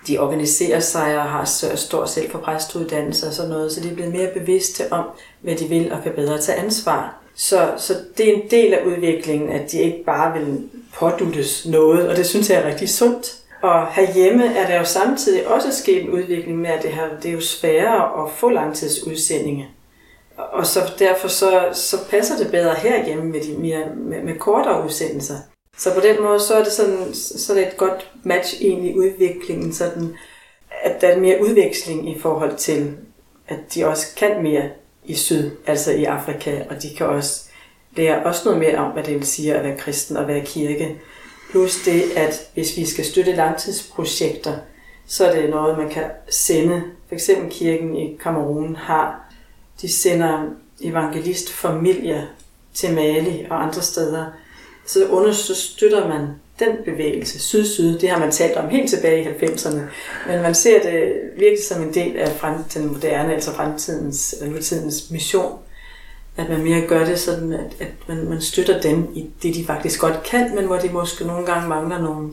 de 0.07 0.17
organiserer 0.17 0.79
sig 0.79 1.17
og 1.17 1.24
har 1.24 1.45
stor 1.75 2.05
selv 2.05 2.31
for 2.31 2.39
præstuddannelse 2.39 3.27
og 3.27 3.33
sådan 3.33 3.51
noget, 3.51 3.71
så 3.71 3.81
de 3.81 3.89
er 3.89 3.93
blevet 3.93 4.13
mere 4.13 4.29
bevidste 4.33 4.83
om, 4.91 5.05
hvad 5.41 5.55
de 5.55 5.65
vil 5.65 5.91
og 5.91 6.03
kan 6.03 6.12
bedre 6.15 6.38
tage 6.38 6.57
ansvar. 6.57 7.17
Så, 7.36 7.69
så 7.77 7.93
det 8.17 8.29
er 8.29 8.33
en 8.33 8.51
del 8.51 8.74
af 8.74 8.86
udviklingen, 8.86 9.50
at 9.50 9.71
de 9.71 9.79
ikke 9.79 10.03
bare 10.05 10.39
vil 10.39 10.69
påduttes 10.93 11.65
noget, 11.65 12.09
og 12.09 12.15
det 12.15 12.25
synes 12.25 12.50
jeg 12.50 12.62
er 12.62 12.67
rigtig 12.67 12.89
sundt. 12.89 13.36
Og 13.62 13.88
herhjemme 13.91 14.45
er 14.45 14.67
der 14.67 14.77
jo 14.77 14.86
samtidig 14.86 15.47
også 15.47 15.71
sket 15.71 16.03
en 16.03 16.09
udvikling 16.09 16.57
med, 16.57 16.69
at 16.69 16.83
det, 16.83 16.91
her, 16.91 17.03
det 17.24 17.29
er 17.29 17.33
jo 17.33 17.41
sværere 17.41 18.24
at 18.24 18.31
få 18.31 18.50
langtidsudsendinge. 18.50 19.67
Og 20.38 20.65
så 20.65 20.79
derfor 21.00 21.27
så, 21.27 21.70
så 21.74 21.98
passer 22.10 22.38
det 22.38 22.51
bedre 22.51 22.75
herhjemme 22.75 23.24
med, 23.24 23.41
de 23.41 23.58
mere, 23.58 23.86
med, 23.96 24.24
med 24.24 24.36
kortere 24.36 24.86
udsendelser. 24.86 25.36
Så 25.77 25.94
på 25.94 26.00
den 26.00 26.24
måde, 26.24 26.39
så 26.39 26.53
er 26.53 26.63
det 26.63 26.74
sådan, 26.74 27.13
så 27.13 27.60
et 27.60 27.77
godt 27.77 28.12
match 28.24 28.62
egentlig 28.62 28.91
i 28.91 28.98
udviklingen, 28.98 29.74
sådan, 29.74 30.15
at 30.84 31.01
der 31.01 31.08
er 31.08 31.20
mere 31.20 31.41
udveksling 31.41 32.10
i 32.10 32.20
forhold 32.20 32.56
til, 32.58 32.98
at 33.48 33.60
de 33.75 33.86
også 33.86 34.15
kan 34.17 34.44
mere 34.44 34.70
i 35.06 35.15
syd, 35.15 35.51
altså 35.67 35.91
i 35.91 36.03
Afrika, 36.03 36.63
og 36.70 36.82
de 36.84 36.96
kan 36.98 37.06
også 37.06 37.44
lære 37.96 38.24
også 38.24 38.41
noget 38.46 38.60
mere 38.60 38.77
om, 38.77 38.91
hvad 38.91 39.03
det 39.03 39.13
vil 39.13 39.27
sige 39.27 39.56
at 39.56 39.63
være 39.63 39.77
kristen 39.77 40.17
og 40.17 40.27
være 40.27 40.46
kirke. 40.46 40.96
Plus 41.51 41.84
det, 41.86 42.03
at 42.15 42.50
hvis 42.53 42.77
vi 42.77 42.86
skal 42.86 43.06
støtte 43.06 43.36
langtidsprojekter, 43.36 44.53
så 45.08 45.25
er 45.25 45.41
det 45.41 45.50
noget, 45.50 45.77
man 45.77 45.89
kan 45.89 46.03
sende. 46.29 46.84
For 47.08 47.15
eksempel 47.15 47.51
kirken 47.51 47.96
i 47.96 48.17
Kamerun 48.24 48.75
har, 48.75 49.26
de 49.81 49.89
sender 49.89 50.43
evangelistfamilier 50.81 52.22
til 52.74 52.93
Mali 52.93 53.46
og 53.50 53.63
andre 53.63 53.81
steder, 53.81 54.25
så 54.86 55.07
understøtter 55.07 56.07
man 56.07 56.27
den 56.60 56.77
bevægelse, 56.86 57.39
syd-syd, 57.39 58.00
det 58.00 58.10
har 58.10 58.19
man 58.19 58.31
talt 58.31 58.57
om 58.57 58.69
helt 58.69 58.89
tilbage 58.89 59.24
i 59.24 59.46
90'erne, 59.46 59.79
men 60.27 60.41
man 60.41 60.55
ser 60.55 60.81
det 60.81 61.13
virkelig 61.38 61.63
som 61.63 61.81
en 61.81 61.93
del 61.93 62.17
af 62.17 62.31
fremtiden 62.31 62.88
moderne, 62.88 63.34
altså 63.34 63.51
fremtidens, 63.51 64.36
eller 64.39 64.53
nutidens 64.53 65.12
mission, 65.12 65.60
at 66.38 66.50
man 66.50 66.63
mere 66.63 66.88
gør 66.88 67.05
det 67.05 67.19
sådan, 67.19 67.53
at, 67.53 67.75
at 67.79 67.88
man, 68.07 68.29
man 68.29 68.41
støtter 68.41 68.81
dem 68.81 69.07
i 69.15 69.29
det, 69.43 69.55
de 69.55 69.65
faktisk 69.65 70.00
godt 70.00 70.24
kan, 70.24 70.55
men 70.55 70.65
hvor 70.65 70.77
de 70.77 70.89
måske 70.89 71.27
nogle 71.27 71.46
gange 71.46 71.69
mangler 71.69 72.01
nogle, 72.01 72.29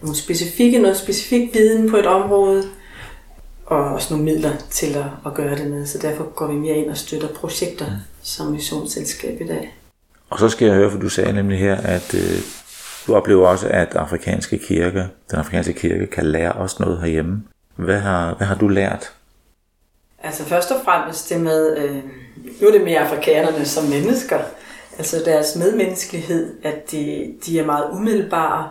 nogle 0.00 0.16
specifikke, 0.16 0.78
noget 0.78 0.96
specifik 0.96 1.54
viden 1.54 1.90
på 1.90 1.96
et 1.96 2.06
område, 2.06 2.64
og 3.66 3.78
også 3.78 4.14
nogle 4.14 4.24
midler 4.24 4.52
til 4.70 4.94
at, 4.96 5.04
at 5.26 5.34
gøre 5.34 5.56
det 5.56 5.70
med. 5.70 5.86
Så 5.86 5.98
derfor 5.98 6.24
går 6.24 6.46
vi 6.46 6.54
mere 6.54 6.76
ind 6.76 6.90
og 6.90 6.96
støtter 6.96 7.28
projekter 7.28 7.86
mm. 7.86 7.92
som 8.22 8.46
missionsselskab 8.46 9.40
i 9.40 9.46
dag. 9.46 9.78
Og 10.30 10.38
så 10.38 10.48
skal 10.48 10.66
jeg 10.66 10.76
høre, 10.76 10.90
for 10.90 10.98
du 10.98 11.08
sagde 11.08 11.32
nemlig 11.32 11.58
her, 11.58 11.76
at 11.76 12.14
øh, 12.14 12.38
du 13.06 13.14
oplever 13.14 13.48
også, 13.48 13.68
at 13.68 13.96
afrikanske 13.96 14.58
kirke, 14.58 15.08
den 15.30 15.38
afrikanske 15.38 15.72
kirke 15.72 16.06
kan 16.06 16.26
lære 16.26 16.52
os 16.52 16.80
noget 16.80 17.00
herhjemme. 17.00 17.42
Hvad 17.76 17.98
har, 17.98 18.34
hvad 18.34 18.46
har 18.46 18.54
du 18.54 18.68
lært? 18.68 19.12
Altså 20.22 20.44
først 20.44 20.70
og 20.70 20.76
fremmest 20.84 21.30
det 21.30 21.40
med, 21.40 21.76
øh, 21.76 22.02
nu 22.60 22.66
er 22.66 22.72
det 22.72 22.84
mere 22.84 22.98
afrikanerne 22.98 23.64
som 23.64 23.84
mennesker, 23.84 24.38
altså 24.98 25.22
deres 25.24 25.56
medmenneskelighed, 25.56 26.54
at 26.62 26.90
de, 26.90 27.34
de 27.46 27.58
er 27.58 27.66
meget 27.66 27.90
umiddelbare, 27.92 28.70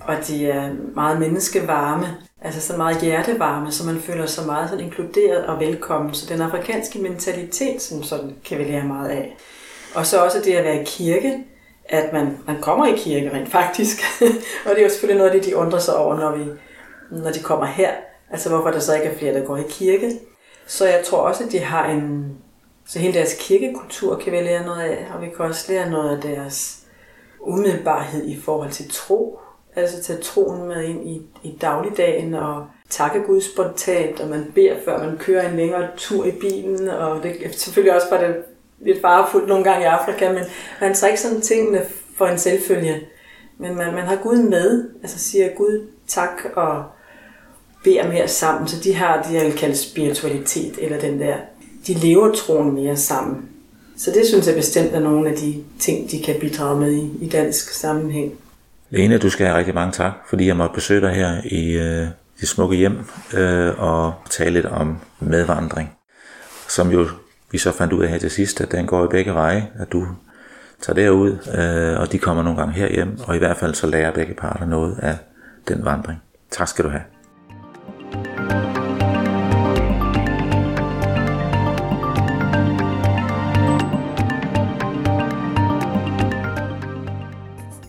og 0.00 0.16
de 0.28 0.50
er 0.50 0.70
meget 0.94 1.20
menneskevarme, 1.20 2.06
altså 2.46 2.60
så 2.60 2.76
meget 2.76 3.00
hjertevarme, 3.00 3.72
så 3.72 3.86
man 3.86 4.00
føler 4.00 4.26
sig 4.26 4.46
meget 4.46 4.70
sådan 4.70 4.84
inkluderet 4.84 5.46
og 5.46 5.60
velkommen. 5.60 6.14
Så 6.14 6.34
den 6.34 6.42
afrikanske 6.42 6.98
mentalitet, 6.98 7.82
som 7.82 8.02
sådan 8.02 8.36
kan 8.44 8.58
vi 8.58 8.64
lære 8.64 8.84
meget 8.84 9.08
af. 9.08 9.36
Og 9.94 10.06
så 10.06 10.24
også 10.24 10.40
det 10.44 10.52
at 10.54 10.64
være 10.64 10.82
i 10.82 10.84
kirke, 10.84 11.44
at 11.84 12.12
man, 12.12 12.38
man 12.46 12.60
kommer 12.60 12.86
i 12.86 12.96
kirke 12.96 13.30
rent 13.32 13.48
faktisk. 13.48 13.98
og 14.64 14.70
det 14.70 14.78
er 14.78 14.82
jo 14.82 14.88
selvfølgelig 14.88 15.18
noget 15.18 15.30
af 15.30 15.40
det, 15.40 15.50
de 15.50 15.56
undrer 15.56 15.78
sig 15.78 15.96
over, 15.96 16.16
når, 16.16 16.36
vi, 16.36 16.44
når 17.10 17.30
de 17.30 17.40
kommer 17.40 17.66
her. 17.66 17.90
Altså 18.30 18.48
hvorfor 18.48 18.70
der 18.70 18.78
så 18.78 18.94
ikke 18.94 19.06
er 19.06 19.18
flere, 19.18 19.34
der 19.34 19.46
går 19.46 19.56
i 19.56 19.64
kirke. 19.70 20.12
Så 20.66 20.86
jeg 20.86 21.04
tror 21.04 21.18
også, 21.18 21.44
at 21.44 21.52
de 21.52 21.58
har 21.58 21.86
en... 21.90 22.36
Så 22.86 22.98
hele 22.98 23.14
deres 23.14 23.36
kirkekultur 23.40 24.18
kan 24.18 24.32
vi 24.32 24.36
lære 24.36 24.66
noget 24.66 24.80
af, 24.80 25.06
og 25.14 25.22
vi 25.22 25.26
kan 25.36 25.44
også 25.44 25.72
lære 25.72 25.90
noget 25.90 26.16
af 26.16 26.22
deres 26.22 26.78
umiddelbarhed 27.40 28.26
i 28.26 28.40
forhold 28.40 28.70
til 28.70 28.90
tro. 28.90 29.38
Altså 29.76 30.02
tage 30.02 30.18
troen 30.18 30.68
med 30.68 30.84
ind 30.84 31.08
i, 31.08 31.22
i 31.42 31.58
dagligdagen 31.60 32.34
og 32.34 32.66
takke 32.90 33.20
Gud 33.26 33.40
spontant, 33.40 34.20
og 34.20 34.28
man 34.28 34.52
beder, 34.54 34.74
før 34.84 35.04
man 35.04 35.16
kører 35.18 35.50
en 35.50 35.56
længere 35.56 35.88
tur 35.96 36.24
i 36.24 36.30
bilen. 36.30 36.88
Og 36.88 37.22
det 37.22 37.36
selvfølgelig 37.54 37.94
også 37.94 38.06
var 38.10 38.20
det 38.20 38.36
lidt 38.80 39.00
farefuldt 39.00 39.48
nogle 39.48 39.64
gange 39.64 39.82
i 39.82 39.86
Afrika, 39.86 40.32
men 40.32 40.42
man 40.80 40.94
tager 40.94 41.08
ikke 41.10 41.20
sådan 41.20 41.40
tingene 41.40 41.82
for 42.16 42.26
en 42.26 42.38
selvfølge. 42.38 43.00
Men 43.58 43.74
man, 43.74 43.94
man 43.94 44.04
har 44.04 44.16
Gud 44.16 44.36
med, 44.36 44.90
altså 45.02 45.18
siger 45.18 45.48
Gud 45.48 45.86
tak 46.06 46.42
og 46.56 46.84
beder 47.84 48.08
mere 48.08 48.28
sammen. 48.28 48.68
Så 48.68 48.76
de 48.84 48.94
har 48.94 49.22
det, 49.22 49.34
jeg 49.34 49.44
vil 49.44 49.58
kalde 49.58 49.76
spiritualitet, 49.76 50.74
eller 50.78 51.00
den 51.00 51.20
der, 51.20 51.36
de 51.86 51.94
lever 51.94 52.34
troen 52.34 52.74
mere 52.74 52.96
sammen. 52.96 53.48
Så 53.96 54.10
det 54.10 54.26
synes 54.26 54.46
jeg 54.46 54.54
bestemt 54.54 54.94
er 54.94 55.00
nogle 55.00 55.28
af 55.28 55.36
de 55.36 55.64
ting, 55.80 56.10
de 56.10 56.22
kan 56.22 56.34
bidrage 56.40 56.80
med 56.80 56.92
i, 56.92 57.10
i 57.20 57.28
dansk 57.28 57.70
sammenhæng. 57.70 58.38
Lene, 58.90 59.18
du 59.18 59.30
skal 59.30 59.46
have 59.46 59.58
rigtig 59.58 59.74
mange 59.74 59.92
tak, 59.92 60.12
fordi 60.28 60.46
jeg 60.46 60.56
måtte 60.56 60.74
besøge 60.74 61.00
dig 61.00 61.10
her 61.10 61.40
i 61.44 61.72
øh, 61.72 62.06
det 62.40 62.48
smukke 62.48 62.76
hjem 62.76 62.98
øh, 63.36 63.72
og 63.78 64.14
tale 64.30 64.50
lidt 64.50 64.66
om 64.66 64.98
medvandring, 65.20 65.92
som 66.68 66.90
jo 66.90 67.06
vi 67.50 67.58
så 67.58 67.72
fandt 67.72 67.92
ud 67.92 68.02
af 68.02 68.08
her 68.08 68.18
til 68.18 68.30
sidst, 68.30 68.60
at 68.60 68.72
den 68.72 68.86
går 68.86 69.04
i 69.04 69.08
begge 69.08 69.34
veje, 69.34 69.68
at 69.78 69.92
du 69.92 70.06
tager 70.80 70.94
derud, 70.94 71.30
øh, 71.30 72.00
og 72.00 72.12
de 72.12 72.18
kommer 72.18 72.42
nogle 72.42 72.58
gange 72.58 72.74
herhjem, 72.74 73.18
og 73.26 73.36
i 73.36 73.38
hvert 73.38 73.56
fald 73.56 73.74
så 73.74 73.86
lærer 73.86 74.12
begge 74.12 74.34
parter 74.34 74.66
noget 74.66 74.98
af 74.98 75.16
den 75.68 75.84
vandring. 75.84 76.22
Tak 76.50 76.68
skal 76.68 76.84
du 76.84 76.90
have. 76.90 77.02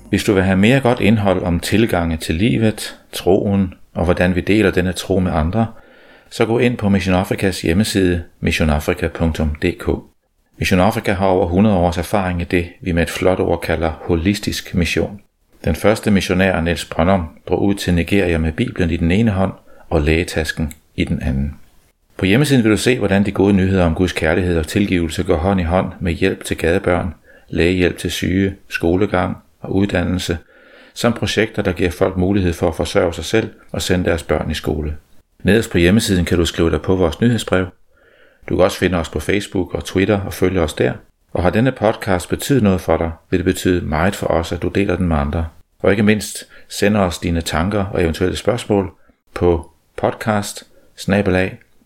Hvis 0.10 0.24
du 0.24 0.34
vil 0.34 0.43
have 0.43 0.58
mere 0.58 0.80
godt 0.80 1.00
indhold 1.00 1.43
om 1.43 1.60
tilgange 1.60 2.17
til 2.17 2.36
livet, 2.36 2.98
troen 3.12 3.74
og 3.93 4.06
hvordan 4.06 4.36
vi 4.36 4.41
deler 4.41 4.72
denne 4.72 4.91
tro 4.91 5.20
med 5.20 5.32
andre, 5.32 5.67
så 6.30 6.46
gå 6.46 6.60
ind 6.60 6.78
på 6.78 6.89
Mission 6.89 7.15
Afrikas 7.15 7.62
hjemmeside 7.62 8.24
missionafrika.dk. 8.39 9.89
Mission 10.58 10.80
Afrika 10.80 11.13
har 11.13 11.26
over 11.26 11.46
100 11.46 11.76
års 11.76 11.98
erfaring 11.98 12.41
i 12.41 12.43
det, 12.43 12.67
vi 12.82 12.91
med 12.91 13.04
et 13.04 13.10
flot 13.10 13.39
ord 13.39 13.62
kalder 13.62 13.91
holistisk 14.02 14.76
mission. 14.76 15.22
Den 15.65 15.76
første 15.76 16.12
missionær, 16.12 16.62
Niels 16.62 16.86
Brøndum, 16.86 17.28
drog 17.48 17.63
ud 17.63 17.76
til 17.76 17.93
Nigeria 17.93 18.38
med 18.38 18.52
Bibelen 18.52 18.91
i 18.91 18.98
den 18.98 19.12
ene 19.12 19.32
hånd 19.32 19.54
og 19.89 20.02
lægetasken 20.02 20.74
i 20.96 21.04
den 21.04 21.22
anden. 21.22 21.56
På 22.17 22.26
hjemmesiden 22.26 22.63
vil 22.63 22.72
du 22.72 22.78
se, 22.78 22.98
hvordan 23.00 23.26
de 23.26 23.32
gode 23.32 23.54
nyheder 23.54 23.86
om 23.86 23.96
Guds 23.96 24.13
kærlighed 24.13 24.58
og 24.58 24.67
tilgivelse 24.67 25.24
går 25.24 25.38
hånd 25.38 25.60
i 25.60 25.63
hånd 25.63 25.91
med 26.00 26.13
hjælp 26.13 26.43
til 26.43 26.58
gadebørn, 26.58 27.13
lægehjælp 27.50 27.98
til 27.98 28.12
syge, 28.12 28.56
skolegang 28.70 29.38
og 29.67 29.75
uddannelse, 29.75 30.38
samt 30.93 31.15
projekter, 31.15 31.62
der 31.62 31.71
giver 31.71 31.91
folk 31.91 32.17
mulighed 32.17 32.53
for 32.53 32.67
at 32.67 32.75
forsørge 32.75 33.13
sig 33.13 33.25
selv 33.25 33.49
og 33.71 33.82
sende 33.82 34.06
deres 34.06 34.23
børn 34.23 34.51
i 34.51 34.53
skole. 34.53 34.97
Nederst 35.43 35.71
på 35.71 35.77
hjemmesiden 35.77 36.25
kan 36.25 36.38
du 36.38 36.45
skrive 36.45 36.71
dig 36.71 36.82
på 36.82 36.95
vores 36.95 37.21
nyhedsbrev. 37.21 37.65
Du 38.49 38.56
kan 38.56 38.65
også 38.65 38.77
finde 38.77 38.97
os 38.97 39.10
på 39.10 39.19
Facebook 39.19 39.73
og 39.73 39.86
Twitter 39.86 40.21
og 40.21 40.34
følge 40.34 40.62
os 40.62 40.73
der. 40.73 40.93
Og 41.34 41.43
har 41.43 41.49
denne 41.49 41.71
podcast 41.71 42.30
betydet 42.30 42.63
noget 42.63 42.82
for 42.82 42.97
dig, 42.97 43.12
vil 43.30 43.39
det 43.39 43.45
betyde 43.45 43.86
meget 43.86 44.15
for 44.15 44.27
os, 44.27 44.51
at 44.51 44.62
du 44.62 44.67
deler 44.67 44.95
den 44.95 45.08
med 45.08 45.17
andre. 45.17 45.47
Og 45.80 45.91
ikke 45.91 46.03
mindst, 46.03 46.47
sender 46.67 46.99
os 47.01 47.19
dine 47.19 47.41
tanker 47.41 47.86
og 47.86 48.03
eventuelle 48.03 48.38
spørgsmål 48.38 48.93
på 49.34 49.71
podcast 49.97 50.63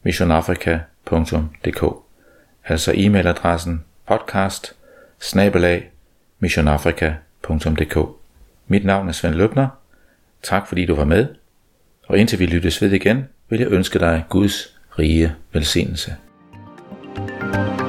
missionafrika.dk 0.04 1.84
Altså 2.66 2.92
e-mailadressen 2.92 3.72
podcast 4.08 4.76
missionafrika.dk 6.40 7.31
www.brødremenighedspodcast.dk 7.50 8.22
Mit 8.68 8.86
navn 8.86 9.08
er 9.08 9.12
Svend 9.12 9.36
Løbner. 9.36 9.68
Tak 10.44 10.68
fordi 10.68 10.86
du 10.86 10.96
var 10.96 11.06
med. 11.06 11.28
Og 12.08 12.18
indtil 12.18 12.40
vi 12.40 12.46
lyttes 12.46 12.82
ved 12.82 12.92
igen, 12.92 13.26
vil 13.50 13.60
jeg 13.60 13.72
ønske 13.72 14.00
dig 14.00 14.26
Guds 14.30 14.80
rige 15.00 15.36
velsignelse. 15.54 16.16
thank 17.16 17.80
you 17.80 17.81